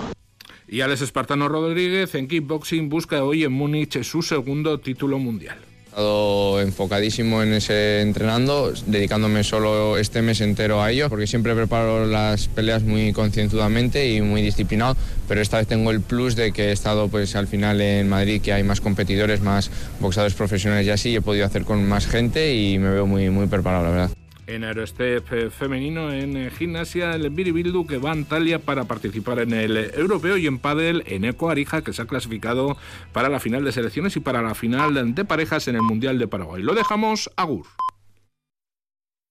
Y 0.66 0.80
Alex 0.80 1.02
Espartano 1.02 1.46
Rodríguez 1.48 2.14
en 2.14 2.26
kickboxing 2.26 2.88
busca 2.88 3.22
hoy 3.22 3.44
en 3.44 3.52
Múnich 3.52 4.02
su 4.02 4.22
segundo 4.22 4.80
título 4.80 5.18
mundial. 5.18 5.58
He 5.90 5.92
estado 5.92 6.60
enfocadísimo 6.60 7.42
en 7.42 7.52
ese 7.52 8.00
entrenando, 8.00 8.72
dedicándome 8.86 9.42
solo 9.42 9.98
este 9.98 10.22
mes 10.22 10.40
entero 10.40 10.80
a 10.80 10.92
ello, 10.92 11.08
porque 11.10 11.26
siempre 11.26 11.52
preparo 11.56 12.06
las 12.06 12.46
peleas 12.46 12.84
muy 12.84 13.12
concienzudamente 13.12 14.08
y 14.08 14.20
muy 14.20 14.40
disciplinado, 14.40 14.96
pero 15.26 15.40
esta 15.40 15.58
vez 15.58 15.66
tengo 15.66 15.90
el 15.90 16.00
plus 16.00 16.36
de 16.36 16.52
que 16.52 16.68
he 16.68 16.72
estado 16.72 17.08
pues 17.08 17.34
al 17.34 17.48
final 17.48 17.80
en 17.80 18.08
Madrid, 18.08 18.40
que 18.40 18.52
hay 18.52 18.62
más 18.62 18.80
competidores, 18.80 19.40
más 19.40 19.68
boxeadores 19.98 20.34
profesionales 20.34 20.86
y 20.86 20.90
así, 20.90 21.16
he 21.16 21.22
podido 21.22 21.44
hacer 21.44 21.64
con 21.64 21.84
más 21.88 22.06
gente 22.06 22.54
y 22.54 22.78
me 22.78 22.90
veo 22.90 23.06
muy, 23.06 23.28
muy 23.30 23.48
preparado, 23.48 23.82
la 23.82 23.90
verdad 23.90 24.19
en 24.54 24.64
aerostep 24.64 25.32
eh, 25.32 25.50
femenino, 25.50 26.12
en 26.12 26.36
eh, 26.36 26.50
gimnasia, 26.50 27.14
el 27.14 27.30
Biribildu 27.30 27.86
que 27.86 27.98
va 27.98 28.10
a 28.10 28.12
Antalya 28.12 28.58
para 28.58 28.84
participar 28.84 29.38
en 29.38 29.52
el 29.52 29.76
europeo 29.94 30.36
y 30.36 30.46
en 30.46 30.58
pádel 30.58 31.04
en 31.06 31.24
Eco 31.24 31.50
Arija 31.50 31.82
que 31.82 31.92
se 31.92 32.02
ha 32.02 32.06
clasificado 32.06 32.76
para 33.12 33.28
la 33.28 33.40
final 33.40 33.64
de 33.64 33.72
selecciones 33.72 34.16
y 34.16 34.20
para 34.20 34.42
la 34.42 34.54
final 34.54 35.14
de 35.14 35.24
parejas 35.24 35.68
en 35.68 35.76
el 35.76 35.82
Mundial 35.82 36.18
de 36.18 36.26
Paraguay. 36.26 36.62
Lo 36.62 36.74
dejamos 36.74 37.30
a 37.36 37.44
Gur. 37.44 37.66